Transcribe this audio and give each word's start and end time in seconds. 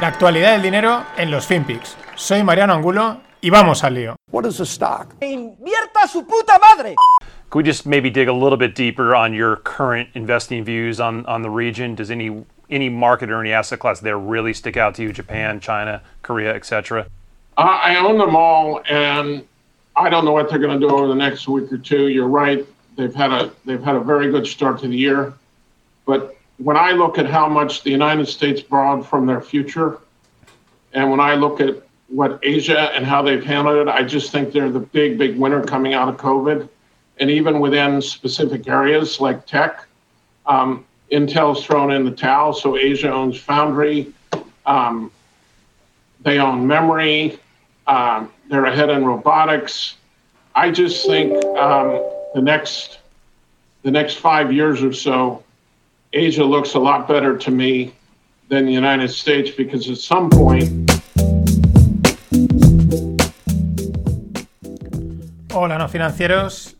La 0.00 0.08
actualidad 0.08 0.52
del 0.54 0.62
dinero 0.62 1.04
en 1.16 1.30
los 1.30 1.46
FinPix. 1.46 1.96
Soy 2.16 2.42
Mariano 2.42 2.74
Angulo 2.74 3.20
y 3.40 3.48
vamos 3.48 3.84
al 3.84 3.94
lío. 3.94 4.16
What 4.32 4.44
is 4.44 4.58
a 4.58 4.64
stock? 4.64 5.14
¡Invierta 5.20 6.08
su 6.08 6.26
puta 6.26 6.58
madre! 6.58 6.96
Could 7.48 7.64
we 7.64 7.70
just 7.70 7.86
maybe 7.86 8.10
dig 8.10 8.26
a 8.26 8.32
little 8.32 8.56
bit 8.56 8.74
deeper 8.74 9.14
on 9.14 9.32
your 9.32 9.56
current 9.62 10.08
investing 10.14 10.64
views 10.64 10.98
on, 10.98 11.24
on 11.26 11.42
the 11.42 11.48
region? 11.48 11.94
Does 11.94 12.10
any 12.10 12.44
any 12.70 12.88
market 12.88 13.30
or 13.30 13.40
any 13.40 13.52
asset 13.52 13.78
class 13.78 14.00
there 14.00 14.18
really 14.18 14.52
stick 14.52 14.76
out 14.76 14.96
to 14.96 15.02
you? 15.02 15.12
Japan, 15.12 15.60
China, 15.60 16.02
Korea, 16.22 16.52
etc. 16.54 17.06
Uh, 17.56 17.60
I 17.60 17.96
own 17.96 18.18
them 18.18 18.34
all, 18.34 18.82
and 18.90 19.44
I 19.94 20.08
don't 20.08 20.24
know 20.24 20.32
what 20.32 20.50
they're 20.50 20.58
going 20.58 20.80
to 20.80 20.88
do 20.88 20.92
over 20.92 21.06
the 21.06 21.14
next 21.14 21.46
week 21.46 21.72
or 21.72 21.78
two. 21.78 22.08
You're 22.08 22.26
right; 22.26 22.66
they've 22.96 23.14
had 23.14 23.30
a 23.30 23.52
they've 23.64 23.82
had 23.82 23.94
a 23.94 24.00
very 24.00 24.32
good 24.32 24.44
start 24.44 24.80
to 24.80 24.88
the 24.88 24.96
year, 24.96 25.34
but 26.04 26.33
when 26.58 26.76
I 26.76 26.92
look 26.92 27.18
at 27.18 27.26
how 27.26 27.48
much 27.48 27.82
the 27.82 27.90
United 27.90 28.26
States 28.26 28.60
borrowed 28.60 29.06
from 29.06 29.26
their 29.26 29.40
future, 29.40 29.98
and 30.92 31.10
when 31.10 31.20
I 31.20 31.34
look 31.34 31.60
at 31.60 31.82
what 32.08 32.38
Asia 32.42 32.92
and 32.94 33.04
how 33.04 33.22
they've 33.22 33.44
handled 33.44 33.88
it, 33.88 33.90
I 33.90 34.02
just 34.02 34.30
think 34.30 34.52
they're 34.52 34.70
the 34.70 34.80
big, 34.80 35.18
big 35.18 35.36
winner 35.36 35.64
coming 35.64 35.94
out 35.94 36.08
of 36.08 36.16
COVID. 36.16 36.68
And 37.18 37.30
even 37.30 37.60
within 37.60 38.00
specific 38.02 38.68
areas 38.68 39.20
like 39.20 39.46
tech, 39.46 39.86
um, 40.46 40.84
Intel's 41.10 41.64
thrown 41.64 41.92
in 41.92 42.04
the 42.04 42.10
towel. 42.10 42.52
So 42.52 42.76
Asia 42.76 43.10
owns 43.10 43.38
Foundry, 43.40 44.12
um, 44.66 45.10
they 46.20 46.38
own 46.38 46.66
memory, 46.66 47.38
um, 47.86 48.32
they're 48.48 48.64
ahead 48.64 48.90
in 48.90 49.04
robotics. 49.04 49.96
I 50.54 50.70
just 50.70 51.06
think 51.06 51.32
um, 51.56 52.02
the 52.34 52.40
next 52.42 52.98
the 53.82 53.90
next 53.90 54.14
five 54.14 54.50
years 54.50 54.82
or 54.82 54.94
so, 54.94 55.43
Asia 56.14 56.44
looks 56.44 56.74
a 56.74 56.78
lot 56.78 57.08
better 57.08 57.36
to 57.36 57.50
me 57.50 57.92
than 58.48 58.66
the 58.66 58.72
United 58.72 59.10
States 59.10 59.50
because 59.50 59.90
at 59.90 59.98
some 59.98 60.30
point. 60.30 60.90
Hola, 65.52 65.76
no 65.78 65.88
financieros. 65.88 66.76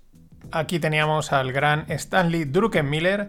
Aquí 0.52 0.78
teníamos 0.78 1.32
al 1.32 1.52
gran 1.52 1.84
Stanley 1.98 2.44
Druckenmiller, 2.44 3.26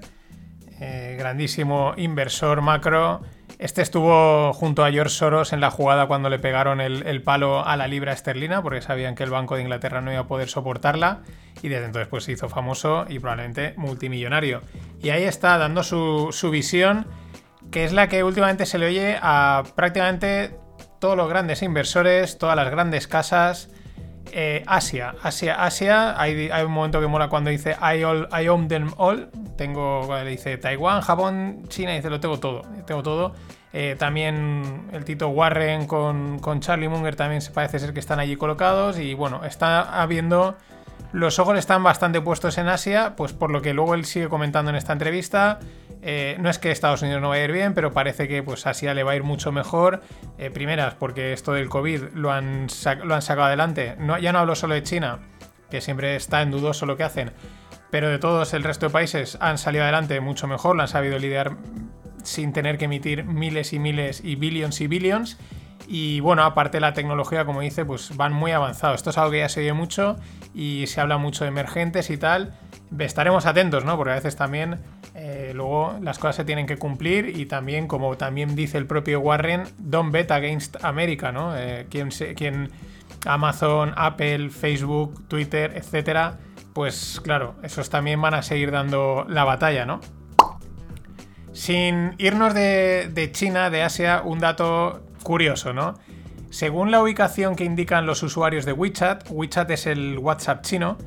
eh, 0.80 1.16
grandísimo 1.18 1.96
inversor 1.98 2.62
macro. 2.62 3.22
Este 3.58 3.82
estuvo 3.82 4.52
junto 4.54 4.84
a 4.84 4.92
George 4.92 5.14
Soros 5.14 5.54
en 5.54 5.62
la 5.62 5.72
jugada 5.72 6.08
cuando 6.08 6.30
le 6.30 6.40
pegaron 6.40 6.82
el, 6.82 7.22
palo 7.24 7.66
a 7.66 7.78
la 7.78 7.88
libra 7.88 8.12
esterlina, 8.12 8.62
porque 8.62 8.82
sabían 8.82 9.16
que 9.16 9.24
el 9.24 9.30
Banco 9.30 9.56
de 9.56 9.62
Inglaterra 9.62 10.02
no 10.02 10.12
iba 10.12 10.22
a 10.22 10.28
poder 10.28 10.50
soportarla, 10.50 11.22
y 11.62 11.70
desde 11.70 11.86
entonces 11.86 12.10
pues, 12.10 12.26
se 12.26 12.34
hizo 12.34 12.50
famoso 12.50 13.06
y 13.08 13.20
probablemente 13.20 13.74
multimillonario. 13.78 14.62
Y 15.02 15.10
ahí 15.10 15.24
está 15.24 15.58
dando 15.58 15.84
su 15.84 16.50
visión, 16.52 17.08
que 17.72 17.86
es 17.86 17.94
la 17.94 18.10
que 18.10 18.24
últimamente 18.24 18.66
se 18.66 18.78
le 18.78 18.88
oye 18.88 19.18
a 19.22 19.64
prácticamente 19.76 20.58
todos 21.00 21.16
los 21.16 21.30
grandes 21.30 21.62
inversores, 21.62 22.38
todas 22.38 22.56
las 22.56 22.70
grandes 22.70 23.08
casas. 23.08 23.70
Eh, 24.32 24.64
Asia, 24.68 25.16
Asia, 25.22 25.64
Asia. 25.64 26.20
Hay, 26.20 26.50
un 26.64 26.72
momento 26.72 27.00
que 27.00 27.08
mola 27.08 27.30
cuando 27.30 27.50
dice 27.50 27.76
I, 27.82 28.04
all, 28.04 28.28
I 28.32 28.48
own 28.48 28.68
them 28.68 28.92
all. 28.98 29.30
Tengo, 29.58 30.08
le 30.24 30.30
dice 30.30 30.58
Taiwán, 30.58 31.02
Japón, 31.02 31.64
China, 31.68 31.94
dice 31.94 32.10
lo 32.10 32.20
tengo 32.20 32.40
todo. 32.40 32.64
Tengo 32.86 33.04
todo. 33.04 33.34
Eh, 33.74 33.96
también 34.00 34.88
el 34.94 35.04
Tito 35.04 35.30
Warren 35.30 35.86
con, 35.86 36.40
con, 36.40 36.62
Charlie 36.62 36.88
Munger 36.88 37.18
también 37.18 37.42
parece 37.54 37.80
ser 37.80 37.94
que 37.94 38.00
están 38.00 38.20
allí 38.20 38.36
colocados. 38.36 39.00
Y 39.00 39.14
bueno, 39.14 39.44
está 39.44 40.02
habiendo. 40.02 40.56
Los 41.12 41.40
ojos 41.40 41.58
están 41.58 41.84
bastante 41.84 42.22
puestos 42.22 42.58
en 42.58 42.68
Asia, 42.68 43.16
pues 43.16 43.34
por 43.34 43.52
lo 43.52 43.62
que 43.62 43.74
luego 43.74 43.94
él 43.96 44.06
sigue 44.06 44.28
comentando 44.28 44.70
en 44.72 44.76
esta 44.76 44.94
entrevista. 44.94 45.60
Eh, 46.02 46.38
no 46.40 46.50
es 46.50 46.60
que 46.60 46.72
Estados 46.72 47.02
Unidos 47.02 47.22
no 47.22 47.30
vaya 47.30 47.44
a 47.44 47.46
ir 47.46 47.52
bien, 47.52 47.74
pero 47.74 47.92
parece 47.92 48.28
que 48.28 48.44
pues 48.44 48.68
Asia 48.68 48.94
le 48.94 49.04
va 49.04 49.14
a 49.14 49.16
ir 49.16 49.24
mucho 49.24 49.52
mejor. 49.52 50.02
Eh, 50.38 50.52
primeras, 50.52 50.94
porque 50.96 51.34
esto 51.34 51.54
del 51.54 51.70
COVID 51.70 52.14
lo 52.14 52.32
han, 52.32 52.70
sacado 52.70 53.44
adelante. 53.44 53.96
No, 53.98 54.18
ya 54.20 54.32
no 54.32 54.40
hablo 54.40 54.56
solo 54.56 54.76
de 54.76 54.84
China, 54.84 55.20
que 55.70 55.82
siempre 55.82 56.16
está 56.16 56.42
en 56.42 56.52
dudoso 56.52 56.86
lo 56.86 56.98
que 56.98 57.04
hacen, 57.04 57.32
pero 57.90 58.10
de 58.10 58.20
todos 58.20 58.54
el 58.54 58.64
resto 58.64 58.88
de 58.88 58.92
países 58.92 59.38
han 59.42 59.58
salido 59.58 59.84
adelante 59.84 60.20
mucho 60.20 60.48
mejor, 60.48 60.76
lo 60.76 60.84
han 60.84 60.88
sabido 60.88 61.18
lidiar 61.18 61.56
sin 62.24 62.54
tener 62.54 62.78
que 62.78 62.86
emitir 62.86 63.24
miles 63.24 63.74
y 63.74 63.80
miles 63.80 64.22
y 64.24 64.36
billions 64.36 64.82
y 64.82 64.88
billions. 64.88 65.38
Y 65.88 66.20
bueno, 66.20 66.44
aparte 66.44 66.80
la 66.80 66.94
tecnología, 66.94 67.46
como 67.46 67.62
dice, 67.62 67.86
pues 67.86 68.16
van 68.18 68.34
muy 68.34 68.52
avanzados. 68.52 68.96
Esto 68.98 69.12
es 69.12 69.18
algo 69.18 69.32
que 69.32 69.40
ya 69.40 69.50
se 69.50 69.62
oye 69.62 69.74
mucho 69.74 70.16
y 70.54 70.88
se 70.88 71.00
habla 71.00 71.18
mucho 71.18 71.44
de 71.44 71.50
emergentes 71.50 72.10
y 72.10 72.18
tal. 72.18 72.54
Estaremos 72.98 73.46
atentos, 73.46 73.86
¿no? 73.86 73.96
Porque 73.98 74.12
a 74.12 74.16
veces 74.16 74.36
también 74.36 74.80
eh, 75.14 75.52
luego 75.54 75.98
las 76.02 76.18
cosas 76.18 76.38
se 76.38 76.46
tienen 76.46 76.66
que 76.66 76.78
cumplir 76.78 77.38
y 77.38 77.46
también, 77.46 77.88
como 77.88 78.18
también 78.18 78.56
dice 78.56 78.78
el 78.78 78.88
propio 78.88 79.20
Warren, 79.20 79.64
don't 79.78 80.12
bet 80.12 80.32
against 80.32 80.84
America, 80.84 81.32
¿no? 81.32 81.56
Eh, 81.56 81.88
quien, 81.90 82.10
quien 82.10 82.72
Amazon, 83.26 83.94
Apple, 83.96 84.50
Facebook, 84.50 85.28
Twitter, 85.28 85.74
etcétera, 85.76 86.38
pues 86.74 87.22
claro, 87.24 87.56
esos 87.64 87.90
también 87.90 88.22
van 88.22 88.34
a 88.34 88.42
seguir 88.42 88.72
dando 88.72 89.26
la 89.30 89.44
batalla, 89.44 89.86
¿no? 89.86 90.02
Sin 91.54 92.16
irnos 92.18 92.54
de, 92.54 93.10
de 93.14 93.32
China, 93.32 93.70
de 93.70 93.84
Asia, 93.84 94.22
un 94.26 94.40
dato 94.40 95.02
curioso, 95.26 95.74
¿no? 95.74 95.96
Según 96.52 96.90
la 96.90 97.02
ubicación 97.02 97.58
que 97.58 97.66
indican 97.66 98.06
los 98.06 98.24
usuarios 98.24 98.64
de 98.64 98.72
WeChat, 98.72 99.26
WeChat 99.30 99.70
es 99.72 99.88
el 99.88 100.18
WhatsApp 100.20 100.62
chino, 100.62 100.98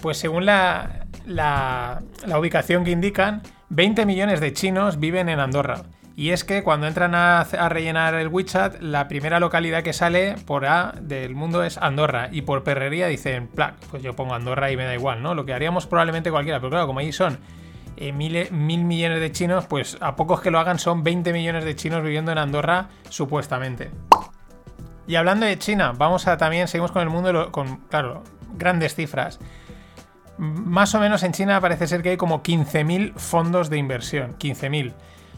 pues 0.00 0.16
según 0.16 0.46
la, 0.46 1.06
la, 1.26 2.00
ubicación 2.38 2.84
que 2.84 2.92
indican, 2.92 3.42
20 3.68 4.06
millones 4.06 4.40
de 4.40 4.54
chinos 4.54 4.98
viven 4.98 5.28
en 5.28 5.40
Andorra. 5.40 5.82
Y 6.14 6.30
es 6.30 6.44
que 6.44 6.62
cuando 6.62 6.86
entran 6.86 7.14
a, 7.14 7.40
a, 7.40 7.68
rellenar 7.68 8.14
el 8.14 8.28
WeChat, 8.28 8.80
la 8.80 9.06
primera 9.06 9.38
localidad 9.38 9.82
que 9.82 9.92
sale 9.92 10.36
por 10.46 10.64
A 10.64 10.94
del 10.98 11.34
mundo 11.34 11.62
es 11.62 11.76
Andorra. 11.76 12.30
Y 12.32 12.42
por 12.42 12.64
perrería 12.64 13.06
dicen, 13.06 13.50
pues 13.90 14.02
yo 14.02 14.16
pongo 14.16 14.34
Andorra 14.34 14.70
y 14.70 14.78
me 14.78 14.84
da 14.84 14.94
igual, 14.94 15.22
¿no? 15.22 15.34
Lo 15.34 15.44
que 15.44 15.52
haríamos 15.52 15.86
probablemente 15.86 16.30
cualquiera. 16.30 16.58
Pero 16.58 16.70
claro, 16.70 16.86
como 16.86 17.00
ahí 17.00 17.12
son 17.12 17.38
eh, 17.96 18.12
mil, 18.12 18.50
mil, 18.50 18.84
millones 18.84 19.20
de 19.20 19.32
chinos, 19.32 19.66
pues 19.66 19.96
a 20.00 20.16
pocos 20.16 20.40
que 20.40 20.50
lo 20.50 20.58
hagan 20.58 20.78
son 20.78 21.02
20 21.02 21.32
millones 21.32 21.64
de 21.64 21.76
chinos 21.76 22.02
viviendo 22.02 22.32
en 22.32 22.38
Andorra, 22.38 22.88
supuestamente. 23.08 23.90
Y 25.06 25.14
hablando 25.14 25.46
de 25.46 25.58
China, 25.58 25.92
vamos 25.96 26.26
a 26.26 26.36
también, 26.36 26.68
seguimos 26.68 26.92
con 26.92 27.02
el 27.02 27.08
mundo, 27.08 27.52
con, 27.52 27.76
claro, 27.88 28.22
grandes 28.56 28.94
cifras. 28.94 29.38
Más 30.38 30.94
o 30.94 31.00
menos 31.00 31.22
en 31.22 31.32
China 31.32 31.60
parece 31.60 31.86
ser 31.86 32.02
que 32.02 32.10
hay 32.10 32.16
como 32.16 32.42
15.000 32.42 33.14
fondos 33.14 33.70
de 33.70 33.78
inversión. 33.78 34.36
15.000. 34.38 34.92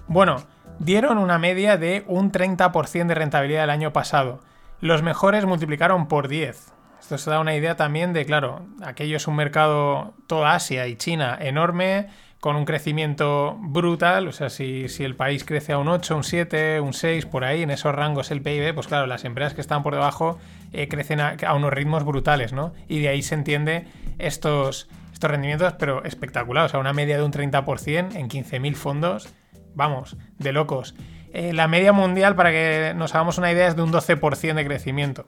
Bueno, 0.08 0.42
dieron 0.78 1.19
una 1.19 1.38
media 1.38 1.76
de 1.76 2.04
un 2.06 2.32
30% 2.32 3.06
de 3.06 3.14
rentabilidad 3.14 3.64
el 3.64 3.70
año 3.70 3.92
pasado. 3.92 4.40
Los 4.80 5.02
mejores 5.02 5.44
multiplicaron 5.44 6.08
por 6.08 6.28
10. 6.28 6.72
Esto 7.00 7.19
se 7.19 7.30
da 7.30 7.40
una 7.40 7.54
idea 7.54 7.76
también 7.76 8.12
de, 8.12 8.25
claro, 8.25 8.66
aquello 8.84 9.16
es 9.16 9.28
un 9.28 9.36
mercado, 9.36 10.14
toda 10.26 10.54
Asia 10.54 10.86
y 10.88 10.96
China 10.96 11.38
enorme, 11.40 12.08
con 12.41 12.54
un 12.54 12.65
crecimiento 12.65 13.56
brutal, 13.60 14.28
o 14.28 14.32
sea, 14.32 14.49
si, 14.49 14.88
si, 14.88 15.03
el 15.03 15.16
país 15.16 15.44
crece 15.44 15.72
a 15.72 15.78
un 15.78 15.88
8, 15.88 16.16
un 16.16 16.25
7, 16.25 16.81
un 16.81 16.93
6, 16.93 17.26
por 17.26 17.44
ahí, 17.44 17.62
en 17.62 17.71
esos 17.71 17.93
rangos 17.94 18.31
el 18.31 18.43
PIB, 18.43 18.75
pues 18.75 18.87
claro, 18.87 19.06
las 19.06 19.25
empresas 19.25 19.54
que 19.54 19.60
están 19.60 19.82
por 19.82 19.94
debajo 19.94 20.38
eh, 20.72 20.87
crecen 20.87 21.21
a, 21.21 21.37
unos 21.54 21.72
ritmos 21.72 22.04
brutales, 22.04 22.53
¿no? 22.53 22.72
Y 22.88 23.00
de 23.00 23.09
ahí 23.09 23.22
se 23.22 23.34
entiende 23.34 23.87
estos, 24.19 24.88
estos 25.12 25.31
rendimientos, 25.31 25.75
pero 25.78 26.04
espectaculares, 26.04 26.71
o 26.71 26.72
sea, 26.72 26.81
una 26.81 26.93
media 26.93 27.16
de 27.16 27.25
un 27.25 27.32
30% 27.32 28.15
en 28.15 28.28
15.000 28.28 28.75
fondos, 28.75 29.34
vamos, 29.75 30.16
de 30.38 30.53
locos. 30.53 30.94
Eh, 31.32 31.53
la 31.53 31.66
media 31.66 31.93
mundial, 31.93 32.37
para 32.37 32.53
que 32.53 32.93
nos 32.97 33.15
hagamos 33.15 33.38
una 33.38 33.50
idea, 33.50 33.66
es 33.66 33.75
de 33.75 33.82
un 33.82 33.93
12% 33.93 34.55
de 34.55 34.65
crecimiento. 34.65 35.26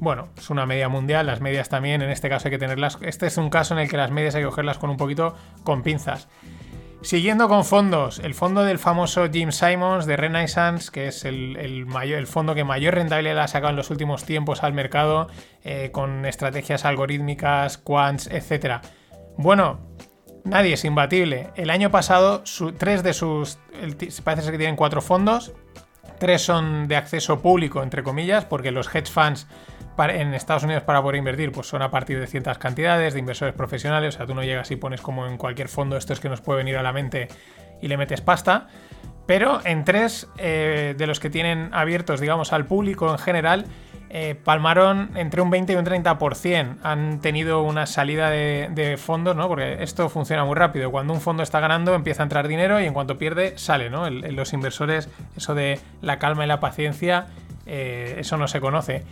Bueno, 0.00 0.28
es 0.36 0.48
una 0.50 0.64
media 0.64 0.88
mundial, 0.88 1.26
las 1.26 1.40
medias 1.40 1.68
también, 1.68 2.02
en 2.02 2.10
este 2.10 2.28
caso 2.28 2.48
hay 2.48 2.52
que 2.52 2.58
tenerlas. 2.58 2.98
Este 3.00 3.26
es 3.26 3.36
un 3.36 3.50
caso 3.50 3.74
en 3.74 3.80
el 3.80 3.88
que 3.88 3.96
las 3.96 4.10
medias 4.10 4.34
hay 4.34 4.42
que 4.42 4.48
cogerlas 4.48 4.78
con 4.78 4.90
un 4.90 4.96
poquito 4.96 5.34
con 5.64 5.82
pinzas. 5.82 6.28
Siguiendo 7.00 7.48
con 7.48 7.64
fondos, 7.64 8.18
el 8.18 8.34
fondo 8.34 8.64
del 8.64 8.78
famoso 8.78 9.28
Jim 9.30 9.52
Simons 9.52 10.04
de 10.04 10.16
Renaissance, 10.16 10.90
que 10.90 11.08
es 11.08 11.24
el, 11.24 11.56
el, 11.56 11.86
mayor, 11.86 12.18
el 12.18 12.26
fondo 12.26 12.56
que 12.56 12.64
mayor 12.64 12.94
rentabilidad 12.94 13.38
ha 13.38 13.48
sacado 13.48 13.70
en 13.70 13.76
los 13.76 13.90
últimos 13.90 14.24
tiempos 14.24 14.64
al 14.64 14.72
mercado, 14.72 15.28
eh, 15.62 15.90
con 15.92 16.26
estrategias 16.26 16.84
algorítmicas, 16.84 17.78
quants, 17.78 18.28
etc. 18.28 18.80
Bueno, 19.36 19.78
nadie 20.44 20.74
es 20.74 20.84
imbatible. 20.84 21.50
El 21.54 21.70
año 21.70 21.92
pasado, 21.92 22.42
tres 22.78 23.04
de 23.04 23.12
sus. 23.12 23.58
Parece 24.24 24.42
ser 24.42 24.52
que 24.52 24.58
tienen 24.58 24.76
cuatro 24.76 25.00
fondos. 25.00 25.52
Tres 26.18 26.42
son 26.42 26.88
de 26.88 26.96
acceso 26.96 27.40
público, 27.40 27.80
entre 27.84 28.02
comillas, 28.02 28.44
porque 28.44 28.72
los 28.72 28.92
hedge 28.92 29.08
funds 29.08 29.46
en 30.06 30.34
Estados 30.34 30.62
Unidos 30.62 30.82
para 30.84 31.02
poder 31.02 31.16
invertir, 31.16 31.52
pues 31.52 31.66
son 31.66 31.82
a 31.82 31.90
partir 31.90 32.20
de 32.20 32.26
ciertas 32.26 32.58
cantidades 32.58 33.14
de 33.14 33.20
inversores 33.20 33.54
profesionales. 33.54 34.14
O 34.14 34.18
sea, 34.18 34.26
tú 34.26 34.34
no 34.34 34.42
llegas 34.42 34.70
y 34.70 34.76
pones 34.76 35.00
como 35.00 35.26
en 35.26 35.36
cualquier 35.36 35.68
fondo, 35.68 35.96
esto 35.96 36.12
es 36.12 36.20
que 36.20 36.28
nos 36.28 36.40
puede 36.40 36.58
venir 36.58 36.76
a 36.76 36.82
la 36.82 36.92
mente 36.92 37.28
y 37.82 37.88
le 37.88 37.96
metes 37.96 38.20
pasta. 38.20 38.68
Pero 39.26 39.60
en 39.64 39.84
tres 39.84 40.26
eh, 40.38 40.94
de 40.96 41.06
los 41.06 41.20
que 41.20 41.28
tienen 41.28 41.68
abiertos, 41.74 42.20
digamos, 42.20 42.52
al 42.54 42.64
público 42.64 43.10
en 43.10 43.18
general, 43.18 43.66
eh, 44.10 44.34
palmaron 44.42 45.10
entre 45.16 45.42
un 45.42 45.50
20 45.50 45.74
y 45.74 45.76
un 45.76 45.84
30%. 45.84 46.76
Han 46.82 47.20
tenido 47.20 47.62
una 47.62 47.86
salida 47.86 48.30
de, 48.30 48.96
fondos, 48.96 49.36
¿no? 49.36 49.46
Porque 49.48 49.82
esto 49.82 50.08
funciona 50.08 50.44
muy 50.44 50.54
rápido. 50.54 50.90
Cuando 50.90 51.12
un 51.12 51.20
fondo 51.20 51.42
está 51.42 51.60
ganando, 51.60 51.94
empieza 51.94 52.22
a 52.22 52.24
entrar 52.24 52.48
dinero 52.48 52.80
y 52.80 52.86
en 52.86 52.94
cuanto 52.94 53.18
pierde, 53.18 53.58
sale, 53.58 53.90
¿no? 53.90 54.08
Los 54.08 54.52
inversores, 54.54 55.10
eso 55.36 55.54
de 55.54 55.78
la 56.00 56.18
calma 56.18 56.44
y 56.44 56.48
la 56.48 56.60
paciencia, 56.60 57.26
eh, 57.66 58.16
eso 58.18 58.38
no 58.38 58.48
se 58.48 58.60
conoce. 58.60 59.04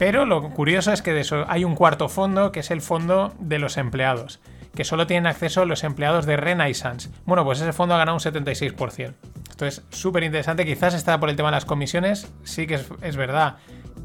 Pero 0.00 0.24
lo 0.24 0.40
curioso 0.48 0.94
es 0.94 1.02
que 1.02 1.12
de 1.12 1.20
eso 1.20 1.44
hay 1.46 1.62
un 1.62 1.74
cuarto 1.74 2.08
fondo, 2.08 2.52
que 2.52 2.60
es 2.60 2.70
el 2.70 2.80
fondo 2.80 3.34
de 3.38 3.58
los 3.58 3.76
empleados, 3.76 4.40
que 4.74 4.82
solo 4.82 5.06
tienen 5.06 5.26
acceso 5.26 5.66
los 5.66 5.84
empleados 5.84 6.24
de 6.24 6.38
Renaissance. 6.38 7.10
Bueno, 7.26 7.44
pues 7.44 7.60
ese 7.60 7.74
fondo 7.74 7.94
ha 7.94 7.98
ganado 7.98 8.16
un 8.16 8.22
76%. 8.22 9.12
Esto 9.50 9.66
es 9.66 9.82
súper 9.90 10.22
interesante, 10.22 10.64
quizás 10.64 10.94
está 10.94 11.20
por 11.20 11.28
el 11.28 11.36
tema 11.36 11.50
de 11.50 11.56
las 11.56 11.66
comisiones, 11.66 12.32
sí 12.44 12.66
que 12.66 12.80
es, 13.02 13.16
verdad 13.16 13.56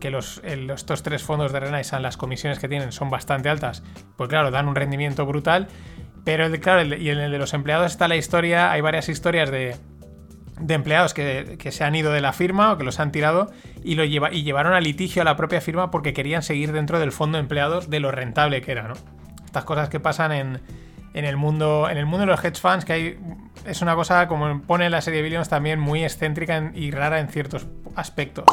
que 0.01 0.09
los, 0.09 0.41
estos 0.43 1.01
tres 1.01 1.23
fondos 1.23 1.53
de 1.53 1.61
Renaissance, 1.61 2.03
las 2.03 2.17
comisiones 2.17 2.59
que 2.59 2.67
tienen 2.67 2.91
son 2.91 3.09
bastante 3.09 3.47
altas, 3.47 3.81
pues 4.17 4.27
claro, 4.27 4.51
dan 4.51 4.67
un 4.67 4.75
rendimiento 4.75 5.25
brutal. 5.25 5.69
Pero 6.25 6.51
claro, 6.59 6.83
y 6.93 7.09
en 7.09 7.19
el 7.19 7.31
de 7.31 7.37
los 7.37 7.53
empleados 7.53 7.89
está 7.89 8.09
la 8.09 8.17
historia, 8.17 8.69
hay 8.69 8.81
varias 8.81 9.07
historias 9.07 9.49
de, 9.49 9.77
de 10.59 10.73
empleados 10.73 11.13
que, 11.13 11.57
que, 11.59 11.71
se 11.71 11.83
han 11.83 11.95
ido 11.95 12.11
de 12.11 12.21
la 12.21 12.33
firma 12.33 12.71
o 12.71 12.77
que 12.77 12.83
los 12.83 12.99
han 12.99 13.11
tirado 13.11 13.51
y, 13.83 13.95
lo 13.95 14.05
lleva, 14.05 14.33
y 14.33 14.43
llevaron 14.43 14.73
a 14.73 14.79
litigio 14.79 15.21
a 15.21 15.25
la 15.25 15.35
propia 15.35 15.61
firma 15.61 15.91
porque 15.91 16.13
querían 16.13 16.43
seguir 16.43 16.71
dentro 16.71 16.99
del 16.99 17.11
fondo 17.11 17.37
de 17.37 17.41
empleados 17.41 17.89
de 17.89 17.99
lo 17.99 18.11
rentable 18.11 18.61
que 18.61 18.71
era, 18.71 18.87
¿no? 18.87 18.93
Estas 19.45 19.65
cosas 19.65 19.89
que 19.89 19.99
pasan 19.99 20.31
en, 20.31 20.61
en 21.13 21.25
el 21.25 21.37
mundo 21.37 21.89
en 21.89 21.97
el 21.97 22.05
mundo 22.05 22.19
de 22.19 22.25
los 22.27 22.43
hedge 22.43 22.59
funds 22.59 22.85
que 22.85 22.93
hay 22.93 23.19
es 23.65 23.81
una 23.81 23.95
cosa 23.95 24.27
como 24.27 24.61
pone 24.61 24.89
la 24.89 25.01
serie 25.01 25.21
Billions 25.21 25.49
también 25.49 25.79
muy 25.79 26.03
excéntrica 26.03 26.71
y 26.73 26.91
rara 26.91 27.19
en 27.19 27.29
ciertos 27.29 27.67
aspectos. 27.95 28.45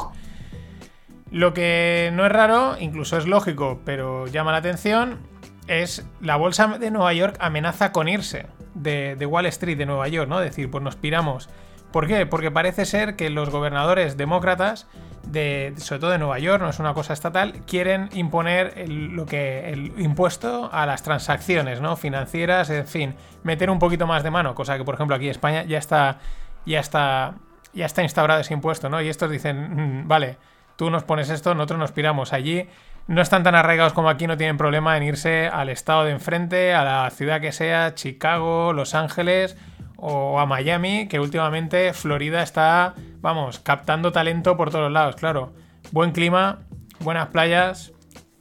Lo 1.31 1.55
que 1.55 2.11
no 2.13 2.27
es 2.27 2.33
raro, 2.33 2.77
incluso 2.79 3.17
es 3.17 3.27
lógico, 3.27 3.81
pero 3.87 4.27
llama 4.27 4.53
la 4.53 4.59
atención, 4.59 5.19
es 5.67 6.07
la 6.21 6.37
bolsa 6.37 6.79
de 6.79 6.91
Nueva 6.91 7.13
York 7.15 7.37
amenaza 7.41 7.91
con 7.91 8.09
irse 8.09 8.47
de, 8.75 9.27
Wall 9.27 9.47
Street 9.47 9.79
de 9.79 9.87
Nueva 9.87 10.09
York, 10.09 10.29
¿no? 10.29 10.41
decir, 10.41 10.71
pues 10.71 10.85
nos 10.85 10.97
piramos. 10.97 11.49
¿Por 11.93 12.07
qué? 12.07 12.27
Porque 12.27 12.51
parece 12.51 12.87
ser 12.87 13.17
que 13.17 13.31
los 13.31 13.51
gobernadores 13.51 14.17
demócratas, 14.17 14.87
de, 15.25 15.75
sobre 15.77 16.01
todo 16.01 16.11
de 16.11 16.19
Nueva 16.19 16.39
York, 16.39 16.63
no 16.63 16.71
es 16.71 16.79
una 16.79 16.95
cosa 16.95 17.13
estatal, 17.13 17.61
quieren 17.67 18.09
imponer 18.15 18.73
el, 18.77 19.15
lo 19.15 19.27
que, 19.27 19.71
el 19.71 19.93
impuesto 19.99 20.71
a 20.73 20.87
las 20.87 21.03
transacciones 21.03 21.81
¿no? 21.81 21.97
financieras, 21.97 22.71
en 22.71 22.87
fin, 22.87 23.15
meter 23.45 23.71
un 23.71 23.79
poquito 23.79 24.07
más 24.07 24.23
de 24.23 24.31
mano, 24.31 24.55
cosa 24.55 24.77
que 24.79 24.85
por 24.85 24.95
ejemplo 24.95 25.15
aquí 25.15 25.27
en 25.27 25.33
España 25.33 25.65
ya 25.65 25.79
está, 25.79 26.19
ya 26.65 26.81
está, 26.81 27.35
ya 27.75 27.87
está 27.87 28.03
instaurado 28.03 28.41
ese 28.41 28.55
impuesto, 28.55 28.89
¿no? 28.89 29.01
Y 29.01 29.09
estos 29.09 29.31
dicen, 29.31 30.03
mm, 30.03 30.09
vale, 30.09 30.39
tú 30.77 30.91
nos 30.91 31.05
pones 31.05 31.29
esto, 31.31 31.55
nosotros 31.55 31.79
nos 31.79 31.93
piramos. 31.93 32.33
Allí 32.33 32.69
no 33.07 33.21
están 33.21 33.43
tan 33.43 33.55
arraigados 33.55 33.93
como 33.93 34.09
aquí, 34.09 34.27
no 34.27 34.37
tienen 34.37 34.57
problema 34.57 34.97
en 34.97 35.03
irse 35.03 35.49
al 35.49 35.69
estado 35.69 36.05
de 36.05 36.13
enfrente, 36.13 36.75
a 36.75 36.85
la 36.85 37.11
ciudad 37.11 37.41
que 37.41 37.53
sea, 37.53 37.95
Chicago, 37.95 38.73
Los 38.73 38.95
Ángeles 38.95 39.57
o 40.05 40.41
a 40.41 40.47
Miami, 40.47 41.07
que 41.07 41.21
últimamente 41.21 41.93
Florida 41.93 42.43
está, 42.43 42.95
vamos, 43.21 43.61
captando 43.61 44.11
talento 44.11 44.57
por 44.57 44.73
todos 44.73 44.91
lados, 44.91 45.15
claro. 45.15 45.53
Buen 45.93 46.11
clima, 46.11 46.59
buenas 46.99 47.29
playas, 47.29 47.93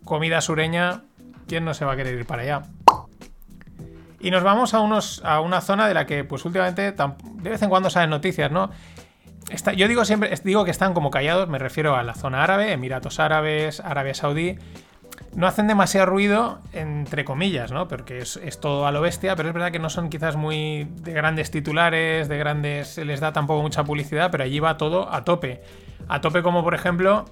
comida 0.04 0.42
sureña, 0.42 1.04
¿quién 1.48 1.64
no 1.64 1.76
se 1.76 1.86
va 1.86 1.94
a 1.94 1.96
querer 1.96 2.18
ir 2.18 2.26
para 2.26 2.42
allá? 2.42 2.64
Y 4.20 4.32
nos 4.32 4.42
vamos 4.42 4.74
a, 4.74 4.80
unos, 4.80 5.22
a 5.24 5.40
una 5.40 5.62
zona 5.62 5.88
de 5.88 5.94
la 5.94 6.08
que, 6.08 6.24
pues 6.24 6.46
últimamente, 6.46 6.94
de 6.94 7.50
vez 7.50 7.62
en 7.62 7.70
cuando 7.70 7.92
salen 7.92 8.10
noticias, 8.10 8.52
¿no? 8.52 8.72
yo 9.76 9.88
digo 9.88 10.04
siempre, 10.04 10.34
digo 10.44 10.66
que 10.66 10.72
están 10.72 10.96
como 10.96 11.12
callados, 11.12 11.48
me 11.48 11.60
refiero 11.60 11.96
a 11.96 12.02
la 12.02 12.16
zona 12.16 12.44
árabe, 12.44 12.72
Emiratos 12.72 13.20
Árabes, 13.20 13.82
Arabia 13.82 14.16
Saudí. 14.16 14.58
No 15.36 15.48
hacen 15.48 15.68
demasiado 15.68 16.08
ruido, 16.08 16.60
entre 16.74 17.24
comillas, 17.24 17.72
¿no? 17.72 17.88
Porque 17.88 18.20
es, 18.20 18.40
todo 18.60 18.86
a 18.86 18.92
lo 18.92 19.02
bestia, 19.02 19.36
pero 19.36 19.50
es 19.50 19.54
verdad 19.54 19.72
que 19.72 19.80
no 19.80 19.90
son 19.90 20.10
quizás 20.10 20.36
muy 20.36 20.88
de 21.02 21.14
grandes 21.14 21.52
titulares, 21.52 22.28
de 22.28 22.38
grandes. 22.38 22.90
Se 22.90 23.06
les 23.06 23.22
da 23.22 23.32
tampoco 23.32 23.62
mucha 23.62 23.84
publicidad, 23.84 24.30
pero 24.30 24.44
allí 24.44 24.60
va 24.60 24.78
todo 24.78 25.12
a 25.14 25.24
tope. 25.24 25.62
A 26.10 26.20
tope, 26.20 26.44
como 26.44 26.64
por 26.64 26.76
ejemplo 26.76 27.26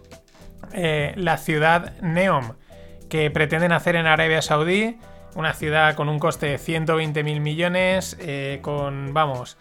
eh, 0.73 1.13
la 1.17 1.37
ciudad 1.37 1.93
Neom, 2.01 2.53
que 3.09 3.29
pretenden 3.31 3.73
hacer 3.73 3.95
en 3.95 4.07
Arabia 4.07 4.41
Saudí. 4.41 4.97
Una 5.35 5.53
ciudad 5.53 5.95
con 5.95 6.09
un 6.09 6.19
coste 6.19 6.47
de 6.47 6.57
120 6.57 7.23
mil 7.23 7.41
millones, 7.41 8.17
eh, 8.19 8.59
con, 8.61 9.13
vamos, 9.13 9.57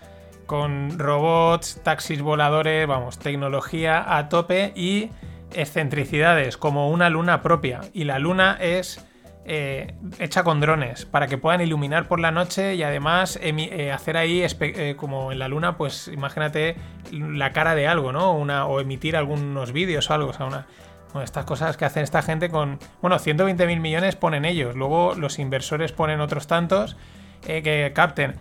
con 0.46 0.98
robots, 0.98 1.80
taxis 1.82 2.22
voladores, 2.22 2.86
vamos, 2.86 3.18
tecnología 3.18 4.16
a 4.16 4.30
tope 4.30 4.72
y 4.74 5.10
excentricidades, 5.54 6.56
como 6.56 6.90
una 6.90 7.10
luna 7.10 7.42
propia. 7.42 7.80
Y 7.92 8.04
la 8.04 8.18
luna 8.18 8.56
es 8.60 9.04
eh, 9.50 9.94
hecha 10.18 10.44
con 10.44 10.60
drones, 10.60 11.06
para 11.06 11.26
que 11.26 11.38
puedan 11.38 11.62
iluminar 11.62 12.06
por 12.06 12.20
la 12.20 12.30
noche 12.30 12.74
y 12.74 12.82
además 12.82 13.38
eh, 13.40 13.90
hacer 13.90 14.18
ahí, 14.18 14.44
eh, 14.44 14.94
como 14.96 15.32
en 15.32 15.38
la 15.38 15.48
luna, 15.48 15.78
pues 15.78 16.08
imagínate 16.08 16.76
la 17.10 17.52
cara 17.52 17.74
de 17.74 17.88
algo, 17.88 18.12
¿no? 18.12 18.32
Una, 18.32 18.66
o 18.66 18.78
emitir 18.80 19.16
algunos 19.16 19.72
vídeos 19.72 20.10
o 20.10 20.14
algo, 20.14 20.30
o 20.30 20.32
sea, 20.34 20.44
una... 20.44 20.66
estas 21.22 21.46
cosas 21.46 21.78
que 21.78 21.86
hacen 21.86 22.02
esta 22.02 22.20
gente 22.20 22.50
con... 22.50 22.78
Bueno, 23.00 23.18
120 23.18 23.66
mil 23.66 23.80
millones 23.80 24.16
ponen 24.16 24.44
ellos, 24.44 24.76
luego 24.76 25.14
los 25.14 25.38
inversores 25.38 25.92
ponen 25.92 26.20
otros 26.20 26.46
tantos 26.46 26.98
que 27.40 27.92
capten 27.94 28.34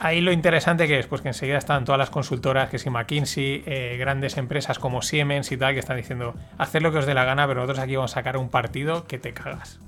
ahí 0.00 0.20
lo 0.22 0.32
interesante 0.32 0.88
que 0.88 0.98
es, 0.98 1.06
pues 1.06 1.20
que 1.20 1.28
enseguida 1.28 1.58
están 1.58 1.84
todas 1.84 1.98
las 1.98 2.10
consultoras, 2.10 2.70
que 2.70 2.78
si 2.78 2.88
McKinsey, 2.88 3.62
eh, 3.66 3.96
grandes 3.98 4.38
empresas 4.38 4.78
como 4.78 5.02
Siemens 5.02 5.52
y 5.52 5.58
tal, 5.58 5.74
que 5.74 5.80
están 5.80 5.98
diciendo, 5.98 6.34
haced 6.58 6.80
lo 6.80 6.90
que 6.90 6.98
os 6.98 7.06
dé 7.06 7.14
la 7.14 7.24
gana, 7.24 7.46
pero 7.46 7.60
nosotros 7.60 7.84
aquí 7.84 7.96
vamos 7.96 8.12
a 8.12 8.14
sacar 8.14 8.38
un 8.38 8.48
partido 8.48 9.06
que 9.06 9.18
te 9.18 9.34
cagas. 9.34 9.78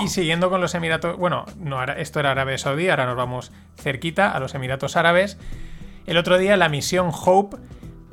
Y 0.00 0.08
siguiendo 0.08 0.50
con 0.50 0.60
los 0.60 0.74
Emiratos, 0.74 1.16
bueno, 1.16 1.46
no, 1.56 1.82
esto 1.82 2.20
era 2.20 2.30
Arabia 2.30 2.58
Saudí, 2.58 2.88
ahora 2.88 3.06
nos 3.06 3.16
vamos 3.16 3.50
cerquita 3.76 4.30
a 4.30 4.38
los 4.40 4.54
Emiratos 4.54 4.96
Árabes. 4.96 5.38
El 6.06 6.18
otro 6.18 6.38
día 6.38 6.56
la 6.56 6.68
misión 6.68 7.10
Hope, 7.10 7.56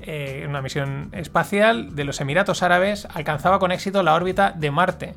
eh, 0.01 0.45
una 0.47 0.61
misión 0.61 1.09
espacial 1.11 1.95
de 1.95 2.05
los 2.05 2.21
Emiratos 2.21 2.63
Árabes, 2.63 3.05
alcanzaba 3.13 3.59
con 3.59 3.71
éxito 3.71 4.01
la 4.01 4.15
órbita 4.15 4.51
de 4.51 4.71
Marte. 4.71 5.13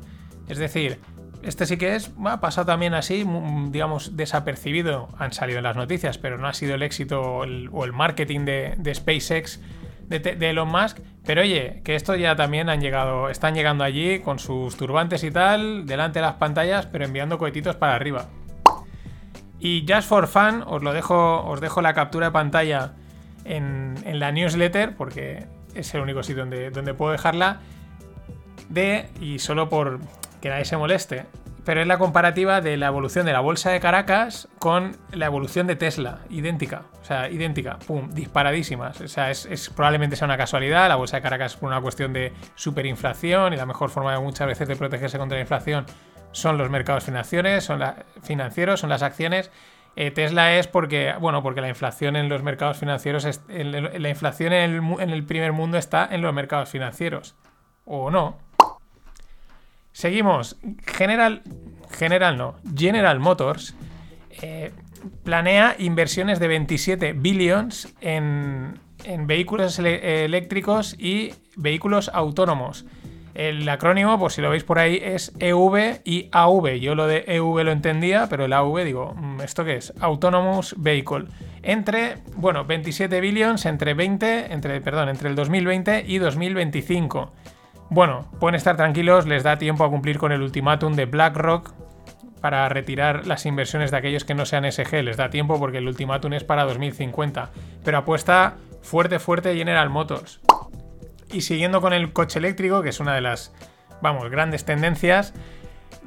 Es 0.49 0.57
decir, 0.57 0.99
este 1.41 1.65
sí 1.65 1.77
que 1.77 1.95
es, 1.95 2.11
ha 2.25 2.41
pasado 2.41 2.65
también 2.65 2.93
así, 2.93 3.25
digamos, 3.69 4.17
desapercibido. 4.17 5.09
Han 5.17 5.31
salido 5.31 5.59
en 5.59 5.63
las 5.63 5.75
noticias, 5.75 6.17
pero 6.17 6.37
no 6.37 6.47
ha 6.47 6.53
sido 6.53 6.75
el 6.75 6.83
éxito 6.83 7.21
o 7.21 7.43
el, 7.43 7.93
marketing 7.93 8.41
de, 8.45 8.93
SpaceX 8.93 9.61
de, 10.07 10.49
Elon 10.49 10.67
Musk. 10.67 10.99
Pero 11.25 11.41
oye, 11.41 11.81
que 11.83 11.95
esto 11.95 12.15
ya 12.15 12.35
también 12.35 12.69
han 12.69 12.81
llegado, 12.81 13.29
están 13.29 13.53
llegando 13.53 13.83
allí 13.83 14.19
con 14.19 14.39
sus 14.39 14.75
turbantes 14.75 15.23
y 15.23 15.31
tal, 15.31 15.85
delante 15.85 16.19
de 16.19 16.25
las 16.25 16.35
pantallas, 16.35 16.87
pero 16.87 17.05
enviando 17.05 17.37
cohetitos 17.37 17.77
para 17.77 17.95
arriba. 17.95 18.27
Y 19.59 19.85
Just 19.87 20.09
for 20.09 20.27
Fun, 20.27 20.63
os 20.65 20.83
lo 20.83 20.93
dejo, 20.93 21.43
os 21.45 21.61
dejo 21.61 21.81
la 21.81 21.93
captura 21.93 22.27
de 22.27 22.31
pantalla 22.31 22.93
en, 23.45 23.95
la 24.19 24.31
newsletter, 24.31 24.95
porque 24.95 25.45
es 25.73 25.93
el 25.93 26.01
único 26.01 26.23
sitio 26.23 26.43
donde, 26.43 26.69
donde 26.69 26.93
puedo 26.93 27.13
dejarla. 27.13 27.61
De, 28.69 29.09
y 29.19 29.39
solo 29.39 29.67
por, 29.67 29.99
que 30.41 30.49
nadie 30.49 30.65
se 30.65 30.77
moleste, 30.77 31.25
pero 31.65 31.81
es 31.81 31.87
la 31.87 31.97
comparativa 31.97 32.61
de 32.61 32.77
la 32.77 32.87
evolución 32.87 33.25
de 33.25 33.33
la 33.33 33.41
bolsa 33.41 33.69
de 33.69 33.79
Caracas 33.79 34.47
con 34.57 34.95
la 35.11 35.27
evolución 35.27 35.67
de 35.67 35.75
Tesla, 35.75 36.19
idéntica, 36.29 36.83
o 37.01 37.05
sea, 37.05 37.29
idéntica, 37.29 37.77
pum, 37.85 38.09
disparadísimas. 38.09 38.99
O 39.01 39.07
sea, 39.07 39.29
es, 39.29 39.69
probablemente 39.75 40.15
sea 40.15 40.25
una 40.25 40.37
casualidad, 40.37 40.87
la 40.87 40.95
bolsa 40.95 41.17
de 41.17 41.21
Caracas 41.21 41.57
por 41.57 41.69
una 41.69 41.81
cuestión 41.81 42.11
de 42.11 42.33
superinflación 42.55 43.53
y 43.53 43.57
la 43.57 43.65
mejor 43.65 43.89
forma 43.89 44.13
de 44.13 44.19
muchas 44.19 44.47
veces 44.47 44.67
de 44.67 44.75
protegerse 44.75 45.17
contra 45.17 45.37
la 45.37 45.41
inflación 45.41 45.85
son 46.31 46.57
los 46.57 46.69
mercados 46.69 47.03
financieros, 47.03 47.63
son 47.63 47.83
financieros, 48.23 48.79
son 48.79 48.89
las 48.89 49.03
acciones. 49.03 49.51
Eh, 49.95 50.11
Tesla 50.11 50.55
es 50.55 50.67
porque, 50.67 51.13
bueno, 51.19 51.43
porque 51.43 51.61
la 51.61 51.69
inflación 51.69 52.15
en 52.15 52.29
los 52.29 52.41
mercados 52.41 52.77
financieros, 52.77 53.27
la 53.47 54.09
inflación 54.09 54.53
en 54.53 55.09
el 55.09 55.23
primer 55.23 55.51
mundo 55.51 55.77
está 55.77 56.07
en 56.09 56.21
los 56.21 56.33
mercados 56.33 56.69
financieros. 56.69 57.35
O 57.85 58.09
no, 58.11 58.37
Seguimos. 59.91 60.57
General. 60.85 61.41
General 61.91 62.37
no. 62.37 62.55
General 62.75 63.19
Motors 63.19 63.75
eh, 64.41 64.71
planea 65.23 65.75
inversiones 65.79 66.39
de 66.39 66.47
27 66.47 67.13
billions 67.13 67.93
en, 68.01 68.79
vehículos 69.25 69.79
eléctricos 69.79 70.95
y 70.99 71.33
vehículos 71.55 72.11
autónomos. 72.13 72.85
El 73.33 73.67
acrónimo, 73.69 74.19
por 74.19 74.33
si 74.33 74.41
lo 74.41 74.49
veis 74.49 74.65
por 74.65 74.79
ahí, 74.79 74.99
es 75.01 75.31
EV 75.39 76.01
y 76.03 76.27
AV. 76.33 76.79
Yo 76.79 76.93
lo 76.95 77.07
de 77.07 77.23
EV 77.25 77.63
lo 77.63 77.71
entendía, 77.71 78.27
pero 78.29 78.43
el 78.43 78.51
AV 78.51 78.83
digo, 78.83 79.13
mm, 79.15 79.41
¿esto 79.41 79.63
qué 79.63 79.77
es? 79.77 79.93
Autonomous 80.01 80.75
Vehicle. 80.77 81.25
Entre, 81.63 82.17
bueno, 82.35 82.65
27 82.65 83.21
billions 83.21 83.65
entre 83.65 83.93
20, 83.93 84.51
entre, 84.51 84.81
perdón, 84.81 85.07
entre 85.07 85.29
el 85.29 85.35
2020 85.35 86.03
y 86.05 86.17
2025. 86.17 87.31
Bueno, 87.89 88.29
pueden 88.39 88.55
estar 88.55 88.77
tranquilos, 88.77 89.25
les 89.25 89.43
da 89.43 89.57
tiempo 89.57 89.83
a 89.83 89.89
cumplir 89.89 90.19
con 90.19 90.31
el 90.31 90.43
ultimátum 90.43 90.93
de 90.93 91.05
BlackRock 91.05 91.73
para 92.39 92.69
retirar 92.69 93.25
las 93.25 93.47
inversiones 93.47 93.89
de 93.89 93.97
aquellos 93.97 94.25
que 94.25 94.35
no 94.35 94.45
sean 94.45 94.69
SG. 94.71 95.03
Les 95.03 95.17
da 95.17 95.31
tiempo 95.31 95.57
porque 95.59 95.79
el 95.79 95.87
ultimátum 95.87 96.33
es 96.33 96.43
para 96.43 96.65
2050. 96.65 97.49
Pero 97.83 97.97
apuesta 97.97 98.57
fuerte, 98.81 99.17
fuerte 99.17 99.55
General 99.55 99.89
Motors. 99.89 100.39
Y 101.31 101.41
siguiendo 101.41 101.81
con 101.81 101.93
el 101.93 102.13
coche 102.13 102.37
eléctrico, 102.37 102.83
que 102.83 102.89
es 102.89 102.99
una 102.99 103.15
de 103.15 103.21
las, 103.21 103.53
vamos, 104.01 104.29
grandes 104.29 104.65
tendencias, 104.65 105.33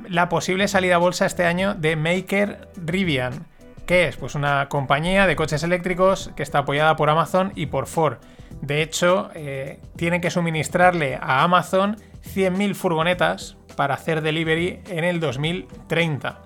la 0.09 0.29
posible 0.29 0.69
salida 0.69 0.97
a 0.97 0.99
bolsa 0.99 1.27
este 1.27 1.47
año 1.47 1.75
de 1.75 1.97
Maker 1.97 2.69
Rivian. 2.77 3.47
¿Qué 3.87 4.07
es? 4.07 4.17
Pues 4.17 4.37
una 4.37 4.69
compañía 4.69 5.27
de 5.27 5.35
coches 5.35 5.65
eléctricos 5.65 6.31
que 6.37 6.45
está 6.45 6.59
apoyada 6.59 6.95
por 6.95 7.11
Amazon 7.11 7.53
y 7.57 7.67
por 7.67 7.89
Ford. 7.89 8.19
De 8.63 8.81
hecho, 8.81 9.31
eh, 9.35 9.81
tienen 9.97 10.21
que 10.21 10.31
suministrarle 10.31 11.17
a 11.17 11.43
Amazon 11.43 11.97
100.000 12.35 12.75
furgonetas 12.75 13.57
para 13.77 13.95
hacer 13.95 14.23
delivery 14.23 14.81
en 14.89 15.05
el 15.05 15.19
2030. 15.19 16.39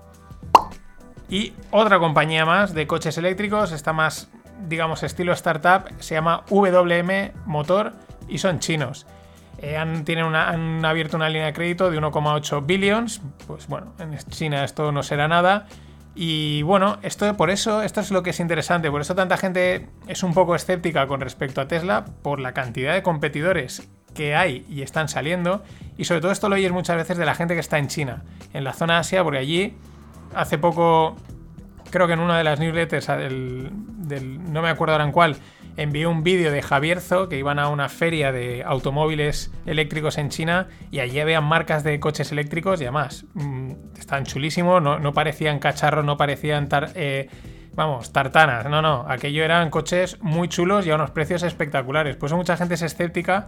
Y 1.29 1.53
otra 1.71 1.99
compañía 1.99 2.45
más 2.45 2.73
de 2.73 2.87
coches 2.87 3.17
eléctricos, 3.19 3.71
está 3.71 3.93
más, 3.93 4.29
digamos, 4.67 5.03
estilo 5.03 5.31
startup, 5.33 5.93
se 5.99 6.15
llama 6.15 6.43
WM 6.49 7.33
Motor 7.45 7.93
y 8.27 8.39
son 8.39 8.59
chinos. 8.59 9.05
Eh, 9.59 9.77
han, 9.77 10.03
tienen 10.03 10.33
han 10.35 10.83
abierto 10.85 11.17
una 11.17 11.29
línea 11.29 11.47
de 11.47 11.53
crédito 11.53 11.91
de 11.91 11.99
1,8 11.99 12.65
billions. 12.65 13.21
Pues 13.45 13.67
bueno, 13.67 13.93
en 13.99 14.17
China 14.29 14.63
esto 14.63 14.91
no 14.91 15.03
será 15.03 15.27
nada. 15.27 15.67
Y 16.19 16.63
bueno, 16.63 16.97
esto 17.03 17.37
por 17.37 17.51
eso, 17.51 17.83
esto 17.83 18.01
es 18.01 18.09
lo 18.09 18.23
que 18.23 18.31
es 18.31 18.39
interesante. 18.39 18.89
Por 18.89 19.01
eso 19.01 19.13
tanta 19.13 19.37
gente 19.37 19.87
es 20.07 20.23
un 20.23 20.33
poco 20.33 20.55
escéptica 20.55 21.05
con 21.05 21.21
respecto 21.21 21.61
a 21.61 21.67
Tesla, 21.67 22.05
por 22.23 22.39
la 22.39 22.55
cantidad 22.55 22.95
de 22.95 23.03
competidores 23.03 23.87
que 24.15 24.35
hay 24.35 24.65
y 24.67 24.81
están 24.81 25.09
saliendo. 25.09 25.63
Y 25.95 26.05
sobre 26.05 26.21
todo 26.21 26.31
esto 26.31 26.49
lo 26.49 26.55
oyes 26.55 26.71
muchas 26.71 26.97
veces 26.97 27.19
de 27.19 27.25
la 27.25 27.35
gente 27.35 27.53
que 27.53 27.59
está 27.59 27.77
en 27.77 27.87
China, 27.87 28.23
en 28.53 28.63
la 28.63 28.73
zona 28.73 28.97
Asia, 28.97 29.23
porque 29.23 29.37
allí 29.37 29.77
hace 30.33 30.57
poco, 30.57 31.17
creo 31.91 32.07
que 32.07 32.13
en 32.13 32.19
una 32.19 32.35
de 32.39 32.43
las 32.43 32.59
newsletters 32.59 33.05
del, 33.05 33.71
no 34.51 34.63
me 34.63 34.69
acuerdo 34.69 34.93
ahora 34.93 35.05
en 35.05 35.11
cuál, 35.11 35.37
envió 35.77 36.09
un 36.09 36.23
vídeo 36.23 36.51
de 36.51 36.61
Javierzo 36.61 37.29
que 37.29 37.37
iban 37.37 37.59
a 37.59 37.69
una 37.69 37.87
feria 37.87 38.31
de 38.31 38.63
automóviles 38.65 39.51
eléctricos 39.65 40.17
en 40.17 40.29
China 40.29 40.67
y 40.91 40.99
allí 40.99 41.19
habían 41.19 41.43
marcas 41.43 41.83
de 41.83 41.99
coches 41.99 42.31
eléctricos 42.31 42.81
y 42.81 42.85
además 42.85 43.25
mm, 43.35 43.71
están 43.97 44.25
chulísimos, 44.25 44.81
no, 44.81 45.13
parecían 45.13 45.59
cacharros, 45.59 46.03
no 46.03 46.17
parecían 46.17 46.67
eh, 46.95 47.29
vamos, 47.75 48.11
tartanas, 48.11 48.65
no, 48.65 48.81
no, 48.81 49.05
aquello 49.07 49.43
eran 49.43 49.69
coches 49.69 50.17
muy 50.21 50.49
chulos 50.49 50.87
y 50.87 50.89
a 50.91 50.95
unos 50.95 51.11
precios 51.11 51.43
espectaculares. 51.43 52.15
Pues 52.17 52.33
mucha 52.33 52.57
gente 52.57 52.73
es 52.73 52.81
escéptica 52.81 53.47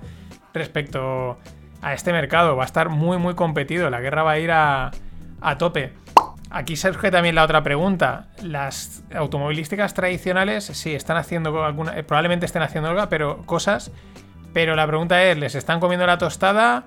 respecto 0.53 1.39
a 1.81 1.93
este 1.93 2.13
mercado, 2.13 2.55
va 2.55 2.63
a 2.63 2.65
estar 2.67 2.89
muy 2.89 3.17
muy 3.17 3.33
competido, 3.33 3.89
la 3.89 4.01
guerra 4.01 4.21
va 4.21 4.31
a 4.31 4.39
ir 4.39 4.51
a, 4.51 4.91
a 5.41 5.57
tope. 5.57 5.93
Aquí 6.51 6.75
surge 6.75 7.11
también 7.11 7.35
la 7.35 7.43
otra 7.43 7.61
pregunta. 7.61 8.27
Las 8.41 9.03
automovilísticas 9.13 9.93
tradicionales 9.93 10.65
sí 10.65 10.95
están 10.95 11.17
haciendo 11.17 11.63
alguna, 11.63 11.97
eh, 11.97 12.03
probablemente 12.03 12.47
estén 12.47 12.63
haciendo 12.63 12.89
algo, 12.89 13.07
pero 13.07 13.43
cosas. 13.45 13.91
Pero 14.51 14.75
la 14.75 14.87
pregunta 14.87 15.23
es, 15.23 15.37
¿les 15.37 15.53
están 15.53 15.79
comiendo 15.79 16.07
la 16.07 16.17
tostada? 16.17 16.85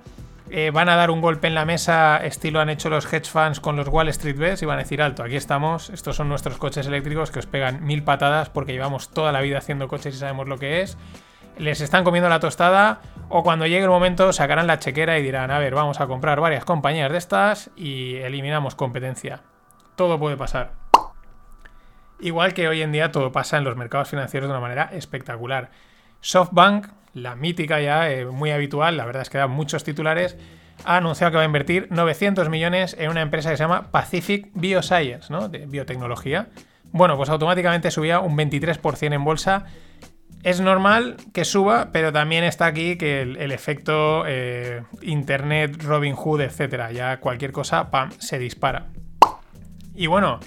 Eh, 0.49 0.69
¿Van 0.71 0.89
a 0.89 0.97
dar 0.97 1.11
un 1.11 1.21
golpe 1.21 1.47
en 1.47 1.55
la 1.55 1.63
mesa 1.63 2.17
estilo 2.17 2.59
han 2.59 2.69
hecho 2.69 2.89
los 2.89 3.11
hedge 3.11 3.29
funds 3.29 3.61
con 3.61 3.77
los 3.77 3.87
Wall 3.87 4.09
Street 4.09 4.37
Bets 4.37 4.61
y 4.61 4.65
van 4.65 4.79
a 4.79 4.83
decir 4.83 5.01
alto, 5.01 5.23
aquí 5.23 5.37
estamos, 5.37 5.89
estos 5.89 6.17
son 6.17 6.27
nuestros 6.27 6.57
coches 6.57 6.85
eléctricos 6.85 7.31
que 7.31 7.39
os 7.39 7.45
pegan 7.45 7.83
mil 7.85 8.03
patadas 8.03 8.49
porque 8.49 8.73
llevamos 8.73 9.09
toda 9.09 9.31
la 9.31 9.39
vida 9.39 9.59
haciendo 9.59 9.87
coches 9.87 10.13
y 10.13 10.17
sabemos 10.17 10.49
lo 10.49 10.57
que 10.59 10.81
es? 10.81 10.97
¿Les 11.57 11.79
están 11.79 12.03
comiendo 12.03 12.29
la 12.29 12.41
tostada? 12.41 12.99
O 13.29 13.43
cuando 13.43 13.65
llegue 13.65 13.83
el 13.83 13.89
momento 13.89 14.33
sacarán 14.33 14.67
la 14.67 14.79
chequera 14.79 15.17
y 15.17 15.23
dirán, 15.23 15.49
a 15.49 15.59
ver, 15.59 15.73
vamos 15.73 16.01
a 16.01 16.07
comprar 16.07 16.41
varias 16.41 16.65
compañías 16.65 17.11
de 17.11 17.17
estas 17.17 17.71
y 17.77 18.17
eliminamos 18.17 18.75
competencia 18.75 19.41
todo 19.95 20.19
puede 20.19 20.37
pasar. 20.37 20.71
Igual 22.19 22.53
que 22.53 22.67
hoy 22.67 22.81
en 22.81 22.91
día 22.91 23.11
todo 23.11 23.31
pasa 23.31 23.57
en 23.57 23.63
los 23.63 23.75
mercados 23.75 24.09
financieros 24.09 24.47
de 24.47 24.53
una 24.53 24.61
manera 24.61 24.89
espectacular. 24.93 25.71
SoftBank, 26.21 26.87
la 27.13 27.35
mítica 27.35 27.81
ya, 27.81 28.09
eh, 28.09 28.25
muy 28.25 28.51
habitual, 28.51 28.95
la 28.95 29.05
verdad 29.05 29.23
es 29.23 29.29
que 29.29 29.37
da 29.37 29.47
muchos 29.47 29.83
titulares, 29.83 30.37
ha 30.85 30.97
anunciado 30.97 31.31
que 31.31 31.37
va 31.37 31.43
a 31.43 31.45
invertir 31.45 31.87
900 31.91 32.49
millones 32.49 32.95
en 32.97 33.09
una 33.09 33.21
empresa 33.21 33.49
que 33.49 33.57
se 33.57 33.63
llama 33.63 33.91
Pacific 33.91 34.49
Bioscience, 34.53 35.31
¿no? 35.31 35.49
De 35.49 35.65
biotecnología. 35.65 36.47
Bueno, 36.91 37.17
pues 37.17 37.29
automáticamente 37.29 37.91
subía 37.91 38.19
un 38.19 38.37
23% 38.37 39.13
en 39.13 39.23
bolsa. 39.23 39.65
Es 40.43 40.61
normal 40.61 41.17
que 41.33 41.45
suba, 41.45 41.89
pero 41.91 42.11
también 42.11 42.43
está 42.43 42.65
aquí 42.65 42.97
que 42.97 43.21
el, 43.21 43.51
efecto 43.51 44.23
eh, 44.27 44.83
Internet, 45.01 45.81
Robin 45.83 46.15
Hood, 46.15 46.41
etcétera, 46.41 46.91
ya 46.91 47.19
cualquier 47.19 47.51
cosa, 47.51 47.89
pam, 47.91 48.11
se 48.19 48.39
dispara. 48.39 48.87
Y 49.95 50.07
bueno, 50.07 50.39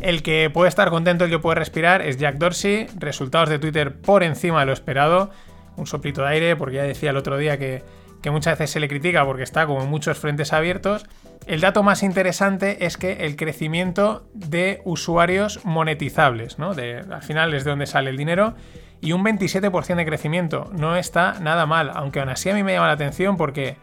el 0.00 0.22
que 0.22 0.50
puede 0.50 0.68
estar 0.68 0.90
contento, 0.90 1.24
el 1.24 1.30
que 1.30 1.38
puede 1.38 1.56
respirar 1.56 2.02
es 2.02 2.16
Jack 2.18 2.36
Dorsey. 2.36 2.86
Resultados 2.98 3.48
de 3.48 3.58
Twitter 3.58 3.94
por 3.94 4.22
encima 4.22 4.60
de 4.60 4.66
lo 4.66 4.72
esperado. 4.72 5.30
Un 5.76 5.86
soplito 5.86 6.22
de 6.22 6.28
aire, 6.28 6.56
porque 6.56 6.76
ya 6.76 6.82
decía 6.82 7.10
el 7.10 7.16
otro 7.16 7.36
día 7.36 7.58
que, 7.58 7.82
muchas 8.30 8.58
veces 8.58 8.70
se 8.70 8.80
le 8.80 8.88
critica 8.88 9.24
porque 9.24 9.42
está 9.42 9.66
como 9.66 9.84
muchos 9.86 10.18
frentes 10.18 10.52
abiertos. 10.52 11.06
El 11.46 11.60
dato 11.60 11.82
más 11.82 12.02
interesante 12.02 12.86
es 12.86 12.96
que 12.96 13.26
el 13.26 13.36
crecimiento 13.36 14.26
de 14.32 14.80
usuarios 14.84 15.64
monetizables, 15.64 16.58
¿no? 16.58 16.74
De, 16.74 16.98
al 16.98 17.22
final 17.22 17.52
es 17.52 17.64
de 17.64 17.70
donde 17.70 17.86
sale 17.86 18.10
el 18.10 18.16
dinero. 18.16 18.54
Y 19.00 19.12
un 19.12 19.22
27% 19.22 19.96
de 19.96 20.06
crecimiento. 20.06 20.70
No 20.72 20.96
está 20.96 21.38
nada 21.40 21.66
mal, 21.66 21.90
aunque 21.94 22.20
aún 22.20 22.30
así 22.30 22.48
a 22.48 22.54
mí 22.54 22.62
me 22.62 22.72
llama 22.72 22.86
la 22.86 22.94
atención 22.94 23.36
porque, 23.36 23.76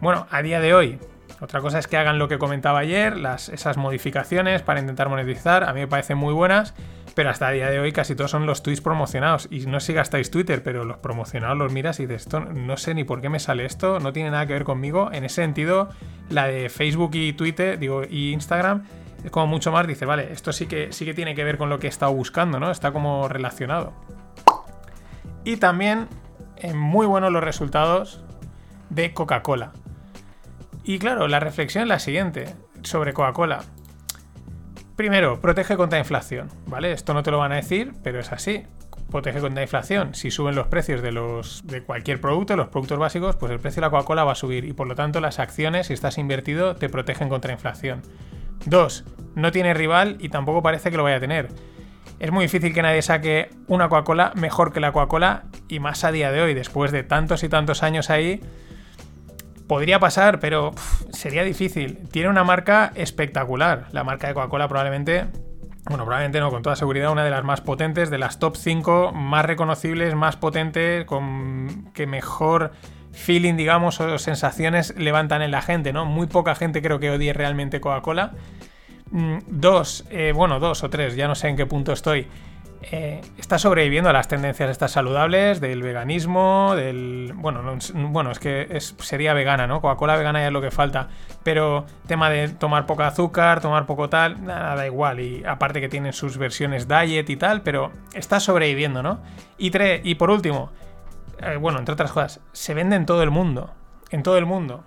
bueno, 0.00 0.28
a 0.30 0.42
día 0.42 0.60
de 0.60 0.74
hoy, 0.74 1.00
otra 1.40 1.60
cosa 1.60 1.78
es 1.78 1.86
que 1.86 1.96
hagan 1.96 2.18
lo 2.18 2.28
que 2.28 2.38
comentaba 2.38 2.80
ayer, 2.80 3.16
las, 3.16 3.48
esas 3.48 3.76
modificaciones 3.76 4.62
para 4.62 4.80
intentar 4.80 5.08
monetizar, 5.08 5.64
a 5.64 5.72
mí 5.72 5.80
me 5.80 5.86
parecen 5.86 6.18
muy 6.18 6.34
buenas, 6.34 6.74
pero 7.14 7.30
hasta 7.30 7.48
el 7.50 7.56
día 7.56 7.70
de 7.70 7.80
hoy 7.80 7.92
casi 7.92 8.14
todos 8.14 8.30
son 8.30 8.46
los 8.46 8.62
tweets 8.62 8.80
promocionados. 8.80 9.48
Y 9.50 9.66
no 9.66 9.80
sé 9.80 9.88
si 9.88 9.92
gastáis 9.92 10.30
Twitter, 10.30 10.62
pero 10.62 10.84
los 10.84 10.98
promocionados 10.98 11.56
los 11.56 11.72
miras 11.72 11.98
y 12.00 12.06
dices, 12.06 12.22
esto 12.22 12.40
no 12.40 12.76
sé 12.76 12.94
ni 12.94 13.04
por 13.04 13.20
qué 13.20 13.28
me 13.28 13.40
sale 13.40 13.64
esto, 13.64 14.00
no 14.00 14.12
tiene 14.12 14.30
nada 14.30 14.46
que 14.46 14.52
ver 14.52 14.64
conmigo. 14.64 15.10
En 15.12 15.24
ese 15.24 15.42
sentido, 15.42 15.88
la 16.28 16.46
de 16.46 16.68
Facebook 16.68 17.10
y 17.14 17.32
Twitter, 17.32 17.78
digo, 17.78 18.02
y 18.08 18.32
Instagram, 18.32 18.84
es 19.24 19.30
como 19.30 19.46
mucho 19.46 19.72
más, 19.72 19.86
dice, 19.86 20.06
vale, 20.06 20.32
esto 20.32 20.52
sí 20.52 20.66
que, 20.66 20.92
sí 20.92 21.04
que 21.04 21.14
tiene 21.14 21.34
que 21.34 21.44
ver 21.44 21.58
con 21.58 21.68
lo 21.68 21.78
que 21.78 21.88
he 21.88 21.90
estado 21.90 22.12
buscando, 22.12 22.60
¿no? 22.60 22.70
Está 22.70 22.92
como 22.92 23.28
relacionado. 23.28 23.92
Y 25.44 25.56
también, 25.56 26.08
en 26.56 26.78
muy 26.78 27.06
buenos 27.06 27.32
los 27.32 27.42
resultados 27.42 28.24
de 28.90 29.12
Coca-Cola. 29.12 29.72
Y 30.88 30.98
claro, 30.98 31.28
la 31.28 31.38
reflexión 31.38 31.82
es 31.82 31.88
la 31.88 31.98
siguiente 31.98 32.46
sobre 32.80 33.12
Coca-Cola. 33.12 33.62
Primero, 34.96 35.38
protege 35.38 35.76
contra 35.76 35.98
inflación, 35.98 36.48
¿vale? 36.66 36.92
Esto 36.92 37.12
no 37.12 37.22
te 37.22 37.30
lo 37.30 37.36
van 37.36 37.52
a 37.52 37.56
decir, 37.56 37.92
pero 38.02 38.20
es 38.20 38.32
así. 38.32 38.62
Protege 39.10 39.40
contra 39.40 39.62
inflación. 39.62 40.14
Si 40.14 40.30
suben 40.30 40.54
los 40.54 40.68
precios 40.68 41.02
de, 41.02 41.12
los, 41.12 41.60
de 41.66 41.82
cualquier 41.82 42.22
producto, 42.22 42.56
los 42.56 42.68
productos 42.68 42.98
básicos, 42.98 43.36
pues 43.36 43.52
el 43.52 43.60
precio 43.60 43.82
de 43.82 43.86
la 43.86 43.90
Coca-Cola 43.90 44.24
va 44.24 44.32
a 44.32 44.34
subir 44.34 44.64
y 44.64 44.72
por 44.72 44.88
lo 44.88 44.94
tanto 44.94 45.20
las 45.20 45.40
acciones, 45.40 45.88
si 45.88 45.92
estás 45.92 46.16
invertido, 46.16 46.74
te 46.74 46.88
protegen 46.88 47.28
contra 47.28 47.52
inflación. 47.52 48.00
Dos, 48.64 49.04
no 49.34 49.52
tiene 49.52 49.74
rival 49.74 50.16
y 50.20 50.30
tampoco 50.30 50.62
parece 50.62 50.90
que 50.90 50.96
lo 50.96 51.02
vaya 51.02 51.16
a 51.16 51.20
tener. 51.20 51.48
Es 52.18 52.32
muy 52.32 52.46
difícil 52.46 52.72
que 52.72 52.80
nadie 52.80 53.02
saque 53.02 53.50
una 53.66 53.90
Coca-Cola 53.90 54.32
mejor 54.36 54.72
que 54.72 54.80
la 54.80 54.92
Coca-Cola 54.92 55.44
y 55.68 55.80
más 55.80 56.02
a 56.04 56.12
día 56.12 56.32
de 56.32 56.40
hoy, 56.40 56.54
después 56.54 56.92
de 56.92 57.02
tantos 57.02 57.44
y 57.44 57.50
tantos 57.50 57.82
años 57.82 58.08
ahí, 58.08 58.40
Podría 59.68 60.00
pasar, 60.00 60.40
pero 60.40 60.72
sería 61.12 61.44
difícil. 61.44 61.98
Tiene 62.10 62.30
una 62.30 62.42
marca 62.42 62.90
espectacular. 62.94 63.88
La 63.92 64.02
marca 64.02 64.26
de 64.26 64.34
Coca-Cola 64.34 64.66
probablemente, 64.66 65.26
bueno, 65.84 66.04
probablemente 66.04 66.40
no, 66.40 66.50
con 66.50 66.62
toda 66.62 66.74
seguridad, 66.74 67.12
una 67.12 67.22
de 67.22 67.30
las 67.30 67.44
más 67.44 67.60
potentes, 67.60 68.08
de 68.08 68.16
las 68.16 68.38
top 68.38 68.56
5 68.56 69.12
más 69.12 69.44
reconocibles, 69.44 70.14
más 70.14 70.36
potentes, 70.36 71.04
con 71.04 71.90
que 71.92 72.06
mejor 72.06 72.72
feeling, 73.12 73.56
digamos, 73.56 74.00
o 74.00 74.18
sensaciones 74.18 74.94
levantan 74.96 75.42
en 75.42 75.50
la 75.50 75.60
gente, 75.60 75.92
¿no? 75.92 76.06
Muy 76.06 76.28
poca 76.28 76.54
gente 76.54 76.80
creo 76.80 76.98
que 76.98 77.10
odie 77.10 77.34
realmente 77.34 77.80
Coca-Cola. 77.80 78.32
Mm, 79.10 79.38
dos, 79.48 80.06
eh, 80.10 80.32
bueno, 80.34 80.60
dos 80.60 80.82
o 80.82 80.90
tres, 80.90 81.14
ya 81.14 81.28
no 81.28 81.34
sé 81.34 81.48
en 81.48 81.56
qué 81.56 81.66
punto 81.66 81.92
estoy. 81.92 82.26
Eh, 82.80 83.20
está 83.36 83.58
sobreviviendo 83.58 84.08
a 84.08 84.12
las 84.12 84.28
tendencias 84.28 84.70
estas 84.70 84.92
saludables, 84.92 85.60
del 85.60 85.82
veganismo, 85.82 86.74
del... 86.76 87.32
Bueno, 87.34 87.76
bueno 87.94 88.30
es 88.30 88.38
que 88.38 88.78
sería 88.80 89.34
vegana, 89.34 89.66
¿no? 89.66 89.80
Coca-Cola 89.80 90.16
vegana 90.16 90.40
ya 90.40 90.46
es 90.46 90.52
lo 90.52 90.60
que 90.60 90.70
falta. 90.70 91.08
Pero 91.42 91.86
tema 92.06 92.30
de 92.30 92.48
tomar 92.48 92.86
poco 92.86 93.02
azúcar, 93.02 93.60
tomar 93.60 93.86
poco 93.86 94.08
tal, 94.08 94.44
nada, 94.44 94.76
da 94.76 94.86
igual. 94.86 95.20
Y 95.20 95.44
aparte 95.44 95.80
que 95.80 95.88
tienen 95.88 96.12
sus 96.12 96.38
versiones 96.38 96.86
diet 96.86 97.28
y 97.28 97.36
tal, 97.36 97.62
pero 97.62 97.90
está 98.14 98.38
sobreviviendo, 98.38 99.02
¿no? 99.02 99.20
Y, 99.58 99.70
tres, 99.70 100.00
y 100.04 100.14
por 100.14 100.30
último, 100.30 100.70
eh, 101.40 101.56
bueno, 101.56 101.78
entre 101.78 101.94
otras 101.94 102.12
cosas, 102.12 102.40
se 102.52 102.74
vende 102.74 102.96
en 102.96 103.06
todo 103.06 103.22
el 103.22 103.30
mundo. 103.30 103.70
En 104.10 104.22
todo 104.22 104.38
el 104.38 104.46
mundo. 104.46 104.84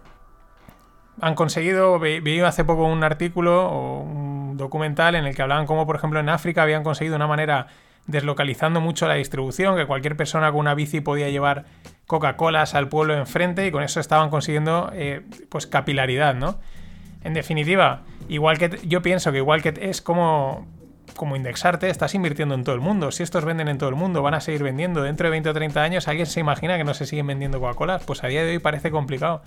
Han 1.19 1.35
conseguido, 1.35 1.99
vi 1.99 2.39
hace 2.39 2.63
poco 2.63 2.85
un 2.85 3.03
artículo 3.03 3.67
o 3.69 3.99
un 3.99 4.40
documental 4.61 5.15
en 5.15 5.25
el 5.25 5.35
que 5.35 5.41
hablaban 5.41 5.65
cómo, 5.65 5.85
por 5.85 5.97
ejemplo, 5.97 6.19
en 6.19 6.29
África 6.29 6.63
habían 6.63 6.83
conseguido 6.83 7.17
una 7.17 7.27
manera 7.27 7.67
deslocalizando 8.07 8.81
mucho 8.81 9.07
la 9.07 9.15
distribución, 9.15 9.75
que 9.75 9.85
cualquier 9.85 10.15
persona 10.15 10.51
con 10.51 10.61
una 10.61 10.73
bici 10.73 11.01
podía 11.01 11.29
llevar 11.29 11.65
Coca-Colas 12.07 12.73
al 12.73 12.89
pueblo 12.89 13.15
enfrente 13.15 13.67
y 13.67 13.71
con 13.71 13.83
eso 13.83 13.99
estaban 13.99 14.29
consiguiendo 14.29 14.89
eh, 14.93 15.21
pues 15.49 15.67
capilaridad, 15.67 16.33
¿no? 16.33 16.59
En 17.23 17.33
definitiva, 17.33 18.01
igual 18.29 18.57
que 18.57 18.79
yo 18.83 19.01
pienso 19.01 19.31
que 19.31 19.37
igual 19.37 19.61
que 19.61 19.73
es 19.81 20.01
como 20.01 20.67
como 21.15 21.35
indexarte, 21.35 21.89
estás 21.89 22.15
invirtiendo 22.15 22.55
en 22.55 22.63
todo 22.63 22.75
el 22.75 22.81
mundo. 22.81 23.11
Si 23.11 23.23
estos 23.23 23.45
venden 23.45 23.67
en 23.67 23.77
todo 23.77 23.89
el 23.89 23.95
mundo, 23.95 24.21
van 24.21 24.33
a 24.33 24.41
seguir 24.41 24.63
vendiendo. 24.63 25.03
Dentro 25.03 25.27
de 25.27 25.31
20 25.31 25.49
o 25.49 25.53
30 25.53 25.81
años, 25.81 26.07
¿alguien 26.07 26.25
se 26.25 26.39
imagina 26.39 26.77
que 26.77 26.83
no 26.83 26.93
se 26.93 27.05
siguen 27.05 27.27
vendiendo 27.27 27.59
Coca-Cola? 27.59 27.99
Pues 27.99 28.23
a 28.23 28.27
día 28.27 28.43
de 28.43 28.51
hoy 28.51 28.59
parece 28.59 28.91
complicado. 28.91 29.41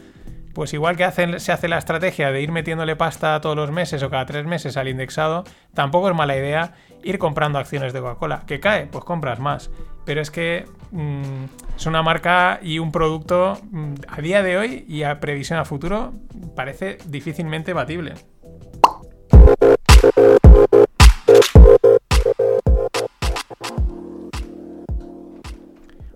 Pues 0.55 0.73
igual 0.73 0.97
que 0.97 1.11
se 1.41 1.53
hace 1.53 1.67
la 1.67 1.79
estrategia 1.79 2.31
de 2.31 2.41
ir 2.41 2.53
metiéndole 2.53 2.95
pasta 2.95 3.41
todos 3.41 3.57
los 3.57 3.73
meses 3.73 4.03
o 4.05 4.09
cada 4.09 4.25
tres 4.25 4.47
meses 4.47 4.77
al 4.77 4.87
indexado, 4.87 5.43
tampoco 5.75 6.09
es 6.09 6.15
mala 6.15 6.37
idea 6.37 6.75
ir 7.03 7.19
comprando 7.19 7.59
acciones 7.59 7.93
de 7.93 8.01
Coca-Cola. 8.01 8.45
¿Que 8.47 8.61
cae? 8.61 8.87
Pues 8.87 9.05
compras 9.05 9.41
más. 9.41 9.71
Pero 10.05 10.21
es 10.21 10.31
que 10.31 10.65
mm, 10.93 11.45
es 11.77 11.87
una 11.87 12.03
marca 12.03 12.61
y 12.63 12.79
un 12.79 12.93
producto 12.93 13.59
mm, 13.71 13.95
a 14.07 14.21
día 14.21 14.45
de 14.45 14.57
hoy 14.57 14.85
y 14.89 15.03
a 15.03 15.19
previsión 15.19 15.59
a 15.59 15.65
futuro 15.65 16.13
parece 16.55 16.99
difícilmente 17.07 17.73
batible. 17.73 18.15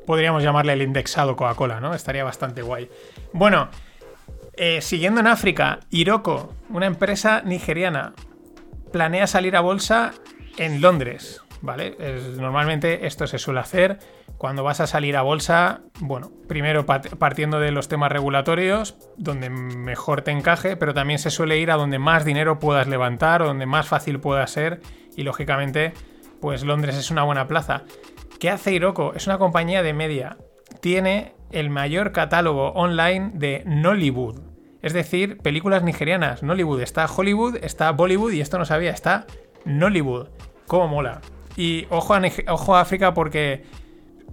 Podríamos 0.06 0.44
llamarle 0.44 0.74
el 0.74 0.82
indexado 0.82 1.34
Coca-Cola, 1.34 1.80
¿no? 1.80 1.92
Estaría 1.92 2.22
bastante 2.22 2.62
guay. 2.62 2.88
Bueno, 3.32 3.68
eh, 4.58 4.80
siguiendo 4.80 5.20
en 5.20 5.26
África, 5.26 5.80
Iroko, 5.90 6.54
una 6.68 6.86
empresa 6.86 7.42
nigeriana, 7.44 8.14
planea 8.92 9.26
salir 9.26 9.56
a 9.56 9.60
bolsa 9.60 10.12
en 10.56 10.80
Londres, 10.80 11.42
¿vale? 11.62 11.96
normalmente 12.36 13.06
esto 13.06 13.26
se 13.26 13.38
suele 13.38 13.60
hacer 13.60 13.98
cuando 14.38 14.62
vas 14.62 14.80
a 14.80 14.86
salir 14.86 15.16
a 15.16 15.22
bolsa, 15.22 15.80
bueno, 15.98 16.30
primero 16.46 16.86
partiendo 16.86 17.58
de 17.58 17.72
los 17.72 17.88
temas 17.88 18.10
regulatorios, 18.10 18.96
donde 19.16 19.50
mejor 19.50 20.22
te 20.22 20.30
encaje, 20.30 20.76
pero 20.76 20.94
también 20.94 21.18
se 21.18 21.30
suele 21.30 21.58
ir 21.58 21.72
a 21.72 21.76
donde 21.76 21.98
más 21.98 22.24
dinero 22.24 22.60
puedas 22.60 22.86
levantar 22.86 23.42
donde 23.42 23.66
más 23.66 23.88
fácil 23.88 24.20
pueda 24.20 24.46
ser 24.46 24.80
y 25.16 25.24
lógicamente, 25.24 25.92
pues 26.40 26.62
Londres 26.62 26.96
es 26.96 27.10
una 27.10 27.24
buena 27.24 27.48
plaza. 27.48 27.82
¿Qué 28.38 28.48
hace 28.48 28.72
Iroko? 28.72 29.12
Es 29.14 29.26
una 29.26 29.38
compañía 29.38 29.82
de 29.82 29.92
media. 29.92 30.36
Tiene 30.80 31.34
el 31.50 31.70
mayor 31.70 32.12
catálogo 32.12 32.68
online 32.70 33.32
de 33.34 33.64
Nollywood. 33.66 34.47
Es 34.82 34.92
decir, 34.92 35.38
películas 35.38 35.82
nigerianas. 35.82 36.42
Nollywood 36.42 36.80
está 36.80 37.06
Hollywood, 37.06 37.56
está 37.62 37.90
Bollywood 37.92 38.32
y 38.32 38.40
esto 38.40 38.58
no 38.58 38.64
sabía, 38.64 38.90
está 38.90 39.26
Nollywood. 39.64 40.28
¿Cómo 40.66 40.88
mola? 40.88 41.20
Y 41.56 41.86
ojo 41.90 42.14
a, 42.14 42.22
ojo 42.48 42.76
África 42.76 43.14
porque 43.14 43.64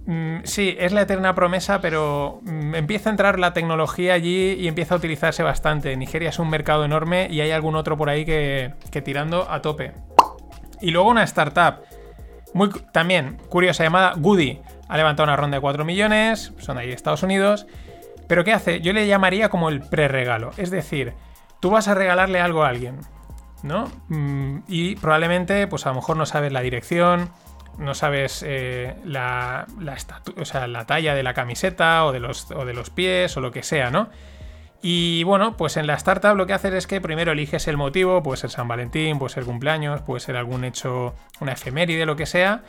mm, 0.06 0.38
sí, 0.44 0.76
es 0.78 0.92
la 0.92 1.02
eterna 1.02 1.34
promesa, 1.34 1.80
pero 1.80 2.40
mm, 2.42 2.76
empieza 2.76 3.10
a 3.10 3.12
entrar 3.12 3.38
la 3.40 3.52
tecnología 3.52 4.14
allí 4.14 4.52
y 4.52 4.68
empieza 4.68 4.94
a 4.94 4.98
utilizarse 4.98 5.42
bastante. 5.42 5.96
Nigeria 5.96 6.28
es 6.28 6.38
un 6.38 6.48
mercado 6.48 6.84
enorme 6.84 7.26
y 7.30 7.40
hay 7.40 7.50
algún 7.50 7.74
otro 7.74 7.96
por 7.96 8.08
ahí 8.08 8.24
que, 8.24 8.74
tirando 9.04 9.50
a 9.50 9.60
tope. 9.62 9.92
Y 10.80 10.90
luego 10.92 11.10
una 11.10 11.24
startup, 11.24 11.82
muy 12.54 12.70
también 12.92 13.38
curiosa, 13.48 13.82
llamada 13.82 14.12
Goody. 14.16 14.60
Ha 14.88 14.96
levantado 14.96 15.24
una 15.24 15.36
ronda 15.36 15.56
de 15.56 15.60
4 15.60 15.84
millones, 15.84 16.52
son 16.58 16.78
ahí 16.78 16.92
Estados 16.92 17.24
Unidos. 17.24 17.66
Pero 18.26 18.44
¿qué 18.44 18.52
hace? 18.52 18.80
Yo 18.80 18.92
le 18.92 19.06
llamaría 19.06 19.48
como 19.48 19.68
el 19.68 19.80
pre-regalo. 19.80 20.50
Es 20.56 20.70
decir, 20.70 21.14
tú 21.60 21.70
vas 21.70 21.88
a 21.88 21.94
regalarle 21.94 22.40
algo 22.40 22.64
a 22.64 22.68
alguien, 22.68 23.00
¿no? 23.62 23.90
Mm, 24.08 24.58
y 24.68 24.96
probablemente, 24.96 25.66
pues 25.66 25.86
a 25.86 25.90
lo 25.90 25.96
mejor 25.96 26.16
no 26.16 26.26
sabes 26.26 26.52
la 26.52 26.60
dirección, 26.60 27.30
no 27.78 27.94
sabes 27.94 28.42
eh, 28.46 28.96
la, 29.04 29.66
o 30.36 30.44
sea, 30.44 30.66
la 30.66 30.86
talla 30.86 31.14
de 31.14 31.22
la 31.22 31.34
camiseta 31.34 32.04
o 32.04 32.12
de, 32.12 32.20
los, 32.20 32.50
o 32.50 32.64
de 32.64 32.74
los 32.74 32.90
pies 32.90 33.36
o 33.36 33.40
lo 33.40 33.50
que 33.50 33.62
sea, 33.62 33.90
¿no? 33.90 34.08
Y 34.82 35.24
bueno, 35.24 35.56
pues 35.56 35.76
en 35.76 35.86
la 35.86 35.94
startup 35.94 36.36
lo 36.36 36.46
que 36.46 36.52
haces 36.52 36.72
es 36.72 36.86
que 36.86 37.00
primero 37.00 37.32
eliges 37.32 37.66
el 37.66 37.76
motivo, 37.76 38.22
puede 38.22 38.36
ser 38.36 38.50
San 38.50 38.68
Valentín, 38.68 39.18
puede 39.18 39.34
ser 39.34 39.44
cumpleaños, 39.44 40.02
puede 40.02 40.20
ser 40.20 40.36
algún 40.36 40.64
hecho, 40.64 41.14
una 41.40 41.52
efeméride, 41.52 42.06
lo 42.06 42.16
que 42.16 42.26
sea, 42.26 42.62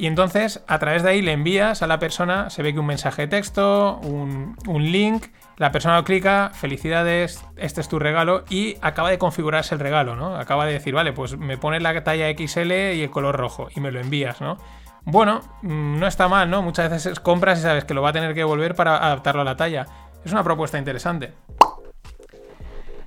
y 0.00 0.06
entonces, 0.06 0.64
a 0.66 0.78
través 0.78 1.02
de 1.02 1.10
ahí 1.10 1.20
le 1.20 1.32
envías 1.32 1.82
a 1.82 1.86
la 1.86 1.98
persona, 1.98 2.48
se 2.48 2.62
ve 2.62 2.72
que 2.72 2.80
un 2.80 2.86
mensaje 2.86 3.20
de 3.20 3.28
texto, 3.28 3.98
un, 3.98 4.56
link, 4.66 5.26
la 5.58 5.72
persona 5.72 5.98
lo 5.98 6.04
clica, 6.04 6.52
felicidades, 6.54 7.44
este 7.56 7.82
es 7.82 7.88
tu 7.90 7.98
regalo, 7.98 8.46
y 8.48 8.76
acaba 8.80 9.10
de 9.10 9.18
configurarse 9.18 9.74
el 9.74 9.80
regalo, 9.82 10.16
¿no? 10.16 10.36
Acaba 10.36 10.64
de 10.64 10.72
decir, 10.72 10.94
vale, 10.94 11.12
pues 11.12 11.36
me 11.36 11.58
pones 11.58 11.82
la 11.82 12.02
talla 12.02 12.30
XL 12.34 12.72
y 12.94 13.02
el 13.02 13.10
color 13.10 13.36
rojo, 13.36 13.68
y 13.76 13.80
me 13.80 13.92
lo 13.92 14.00
envías, 14.00 14.40
¿no? 14.40 14.56
Bueno, 15.04 15.42
mm, 15.60 15.98
no 15.98 16.06
está 16.06 16.28
mal, 16.28 16.48
¿no? 16.48 16.62
Muchas 16.62 16.90
veces 16.90 17.20
compras 17.20 17.58
y 17.58 17.62
sabes 17.62 17.84
que 17.84 17.92
lo 17.92 18.00
va 18.00 18.08
a 18.08 18.14
tener 18.14 18.32
que 18.32 18.42
volver 18.42 18.74
para 18.74 19.04
adaptarlo 19.04 19.42
a 19.42 19.44
la 19.44 19.56
talla. 19.56 19.86
Es 20.24 20.32
una 20.32 20.42
propuesta 20.42 20.78
interesante. 20.78 21.34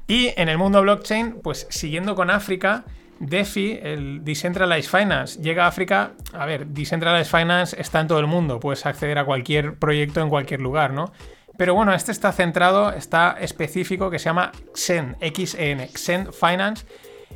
Y 0.07 0.31
en 0.39 0.47
el 0.47 0.59
mundo 0.59 0.79
blockchain, 0.83 1.39
pues 1.41 1.65
siguiendo 1.71 2.13
con 2.13 2.29
África, 2.29 2.83
DeFi, 3.25 3.79
el 3.81 4.23
Decentralized 4.23 4.89
Finance, 4.89 5.41
llega 5.41 5.65
a 5.65 5.67
África. 5.67 6.11
A 6.33 6.45
ver, 6.45 6.67
Decentralized 6.67 7.29
Finance 7.29 7.79
está 7.79 7.99
en 8.01 8.07
todo 8.07 8.19
el 8.19 8.27
mundo, 8.27 8.59
puedes 8.59 8.85
acceder 8.85 9.17
a 9.17 9.25
cualquier 9.25 9.75
proyecto 9.75 10.21
en 10.21 10.29
cualquier 10.29 10.61
lugar, 10.61 10.91
¿no? 10.91 11.11
Pero 11.57 11.75
bueno, 11.75 11.93
este 11.93 12.11
está 12.11 12.31
centrado, 12.31 12.91
está 12.91 13.37
específico, 13.39 14.09
que 14.09 14.17
se 14.19 14.25
llama 14.25 14.51
XEN, 14.73 15.17
XEN, 15.21 15.87
XEN 15.93 16.33
Finance. 16.33 16.85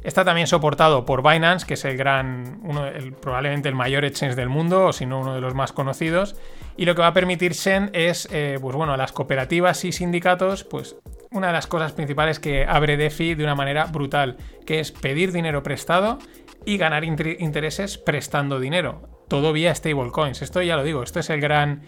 Está 0.04 0.24
también 0.24 0.48
soportado 0.48 1.06
por 1.06 1.28
Binance, 1.28 1.66
que 1.66 1.74
es 1.74 1.86
el 1.86 1.98
gran, 1.98 2.60
uno, 2.64 2.86
probablemente 3.22 3.70
el 3.70 3.76
mayor 3.76 4.06
exchange 4.06 4.36
del 4.36 4.50
mundo, 4.50 4.86
o 4.86 4.94
si 4.94 5.06
no 5.06 5.20
uno 5.20 5.36
de 5.36 5.42
los 5.42 5.54
más 5.54 5.72
conocidos. 5.72 6.36
Y 6.78 6.86
lo 6.86 6.96
que 6.96 7.02
va 7.02 7.08
a 7.08 7.14
permitir 7.14 7.54
XEN 7.54 7.92
es, 7.94 8.28
eh, 8.32 8.58
pues 8.62 8.76
bueno, 8.76 8.94
a 8.94 8.98
las 8.98 9.12
cooperativas 9.12 9.84
y 9.86 9.92
sindicatos, 9.92 10.64
pues 10.64 10.96
una 11.32 11.48
de 11.48 11.54
las 11.54 11.68
cosas 11.68 11.92
principales 11.92 12.40
que 12.40 12.66
abre 12.66 12.98
DeFi 12.98 13.36
de 13.36 13.44
una 13.44 13.56
manera 13.56 13.86
brutal, 13.86 14.38
que 14.66 14.80
es 14.80 14.92
pedir 14.92 15.32
dinero 15.32 15.64
prestado 15.64 16.20
y 16.66 16.78
ganar 16.78 17.04
intereses 17.04 17.98
prestando 17.98 18.60
dinero. 18.60 19.10
Todo 19.28 19.54
vía 19.54 19.74
stablecoins. 19.74 20.42
Esto 20.42 20.62
ya 20.62 20.76
lo 20.76 20.84
digo, 20.84 21.04
esto 21.04 21.20
es 21.20 21.30
el 21.30 21.42
gran, 21.42 21.82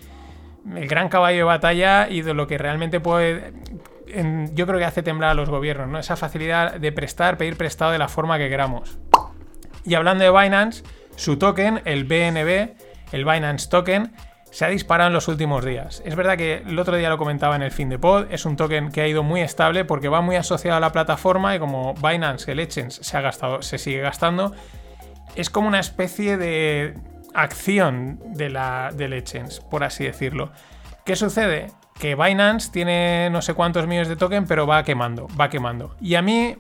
el 0.75 0.88
gran 0.88 1.10
caballo 1.10 1.38
de 1.38 1.43
batalla 1.43 2.10
y 2.10 2.21
de 2.21 2.34
lo 2.34 2.47
que 2.47 2.58
realmente 2.58 2.99
puede. 2.99 3.54
yo 4.54 4.67
creo 4.67 4.80
que 4.80 4.86
hace 4.86 5.04
temblar 5.04 5.32
a 5.32 5.34
los 5.34 5.49
gobiernos, 5.49 5.88
¿no? 5.88 5.99
Esa 5.99 6.15
facilidad 6.15 6.75
de 6.75 6.91
prestar, 6.91 7.38
pedir 7.38 7.58
prestado 7.58 7.91
de 7.91 7.97
la 7.97 8.08
forma 8.08 8.38
que 8.38 8.49
queramos. 8.49 8.99
Y 9.86 9.95
hablando 9.95 10.23
de 10.23 10.32
Binance, 10.32 10.84
su 11.15 11.38
token, 11.38 11.82
el 11.86 12.04
BNB, 12.04 12.75
el 13.12 13.25
Binance 13.25 13.69
Token, 13.69 14.12
se 14.52 14.66
ha 14.66 14.70
disparado 14.70 15.08
en 15.08 15.14
los 15.14 15.28
últimos 15.28 15.64
días. 15.64 16.02
Es 16.06 16.16
verdad 16.16 16.38
que 16.38 16.64
el 16.66 16.78
otro 16.80 16.96
día 16.96 17.10
lo 17.10 17.18
comentaba 17.18 17.56
en 17.56 17.62
el 17.62 17.72
fin 17.72 17.90
de 17.90 18.00
pod, 18.00 18.28
es 18.32 18.46
un 18.46 18.56
token 18.56 18.92
que 18.92 19.02
ha 19.02 19.08
ido 19.08 19.24
muy 19.24 19.42
estable 19.42 19.86
porque 19.86 20.10
va 20.10 20.22
muy 20.22 20.36
asociado 20.36 20.78
a 20.78 20.80
la 20.80 20.92
plataforma 20.92 21.56
y 21.56 21.60
como 21.60 21.94
Binance, 21.96 22.52
el 22.52 22.60
Exchange, 22.60 23.02
se, 23.02 23.18
ha 23.18 23.22
gastado, 23.22 23.62
se 23.62 23.78
sigue 23.78 24.02
gastando, 24.02 24.54
es 25.36 25.50
como 25.50 25.68
una 25.68 25.80
especie 25.80 26.38
de 26.38 26.96
acción 27.34 28.20
de 28.34 28.50
la, 28.50 28.92
del 28.94 29.14
Exchange, 29.14 29.62
por 29.70 29.84
así 29.84 30.04
decirlo. 30.04 30.52
¿Qué 31.06 31.16
sucede? 31.16 31.68
Que 32.00 32.16
Binance 32.16 32.72
tiene 32.72 33.30
no 33.30 33.42
sé 33.42 33.54
cuántos 33.54 33.86
millones 33.88 34.10
de 34.10 34.16
token, 34.16 34.46
pero 34.46 34.66
va 34.66 34.84
quemando, 34.84 35.28
va 35.40 35.50
quemando. 35.50 35.96
Y 36.02 36.16
a 36.16 36.22
mí, 36.22 36.56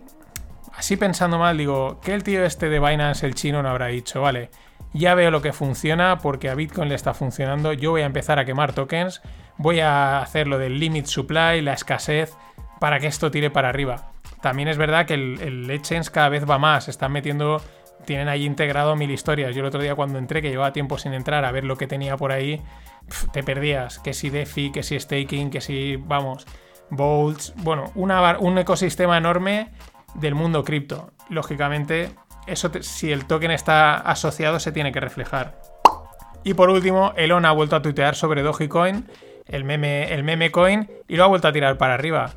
así 0.75 0.97
pensando 0.97 1.39
mal, 1.39 1.57
digo, 1.57 1.99
¿qué 2.01 2.13
el 2.13 2.23
tío 2.23 2.43
este 2.43 2.69
de 2.69 2.79
Binance, 2.79 3.25
el 3.25 3.35
chino, 3.35 3.63
no 3.63 3.69
habrá 3.69 3.87
dicho? 3.87 4.21
Vale, 4.21 4.49
ya 4.93 5.15
veo 5.15 5.31
lo 5.31 5.41
que 5.41 5.53
funciona 5.53 6.17
porque 6.19 6.49
a 6.49 6.55
Bitcoin 6.55 6.89
le 6.89 6.95
está 6.95 7.13
funcionando. 7.13 7.73
Yo 7.73 7.91
voy 7.91 8.01
a 8.01 8.05
empezar 8.05 8.39
a 8.39 8.45
quemar 8.45 8.73
tokens, 8.73 9.21
voy 9.57 9.79
a 9.79 10.21
hacer 10.21 10.47
lo 10.47 10.57
del 10.57 10.79
limit 10.79 11.05
supply, 11.05 11.61
la 11.61 11.73
escasez, 11.73 12.35
para 12.79 12.99
que 12.99 13.07
esto 13.07 13.31
tire 13.31 13.49
para 13.49 13.69
arriba. 13.69 14.11
También 14.41 14.67
es 14.67 14.77
verdad 14.77 15.05
que 15.05 15.15
el, 15.15 15.39
el 15.41 15.81
cada 16.11 16.29
vez 16.29 16.49
va 16.49 16.57
más, 16.57 16.87
están 16.87 17.11
metiendo, 17.11 17.61
tienen 18.05 18.29
ahí 18.29 18.45
integrado 18.45 18.95
mil 18.95 19.11
historias. 19.11 19.53
Yo 19.53 19.61
el 19.61 19.67
otro 19.67 19.81
día 19.81 19.95
cuando 19.95 20.17
entré, 20.17 20.41
que 20.41 20.49
llevaba 20.49 20.73
tiempo 20.73 20.97
sin 20.97 21.13
entrar 21.13 21.43
a 21.45 21.51
ver 21.51 21.65
lo 21.65 21.77
que 21.77 21.87
tenía 21.87 22.15
por 22.17 22.31
ahí, 22.31 22.61
te 23.33 23.43
perdías. 23.43 23.99
Que 23.99 24.13
si 24.13 24.29
DeFi, 24.29 24.71
que 24.71 24.83
si 24.83 24.99
staking, 24.99 25.49
que 25.49 25.61
si, 25.61 25.97
vamos, 25.97 26.47
Bolts, 26.89 27.53
bueno, 27.57 27.91
un 27.95 28.57
ecosistema 28.57 29.17
enorme 29.17 29.71
del 30.15 30.35
mundo 30.35 30.63
cripto. 30.63 31.11
Lógicamente, 31.29 32.11
eso 32.51 32.71
si 32.81 33.11
el 33.11 33.25
token 33.25 33.51
está 33.51 33.95
asociado 33.95 34.59
se 34.59 34.71
tiene 34.71 34.91
que 34.91 34.99
reflejar. 34.99 35.59
Y 36.43 36.53
por 36.53 36.69
último, 36.69 37.13
Elon 37.17 37.45
ha 37.45 37.51
vuelto 37.51 37.75
a 37.75 37.81
tuitear 37.81 38.15
sobre 38.15 38.41
Dogecoin, 38.41 39.07
el 39.45 39.63
meme, 39.63 40.13
el 40.13 40.23
meme 40.23 40.51
coin, 40.51 40.89
y 41.07 41.15
lo 41.15 41.23
ha 41.23 41.27
vuelto 41.27 41.47
a 41.47 41.51
tirar 41.51 41.77
para 41.77 41.95
arriba. 41.95 42.31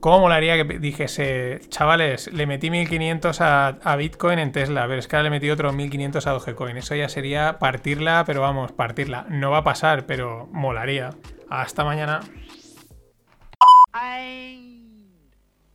¿Cómo 0.00 0.20
molaría 0.20 0.56
que 0.56 0.78
dijese, 0.78 1.60
chavales, 1.68 2.30
le 2.32 2.46
metí 2.46 2.70
1500 2.70 3.40
a, 3.40 3.68
a, 3.68 3.96
Bitcoin 3.96 4.38
en 4.38 4.52
Tesla, 4.52 4.86
ver, 4.86 4.98
es 4.98 5.08
que 5.08 5.16
ahora 5.16 5.24
le 5.24 5.30
metí 5.30 5.48
otros 5.48 5.74
1500 5.74 6.26
a 6.26 6.30
Dogecoin? 6.32 6.76
Eso 6.76 6.94
ya 6.94 7.08
sería 7.08 7.58
partirla, 7.58 8.24
pero 8.26 8.42
vamos, 8.42 8.72
partirla. 8.72 9.24
No 9.30 9.50
va 9.50 9.58
a 9.58 9.64
pasar, 9.64 10.04
pero 10.04 10.46
molaría. 10.52 11.10
Hasta 11.48 11.84
mañana. 11.84 12.20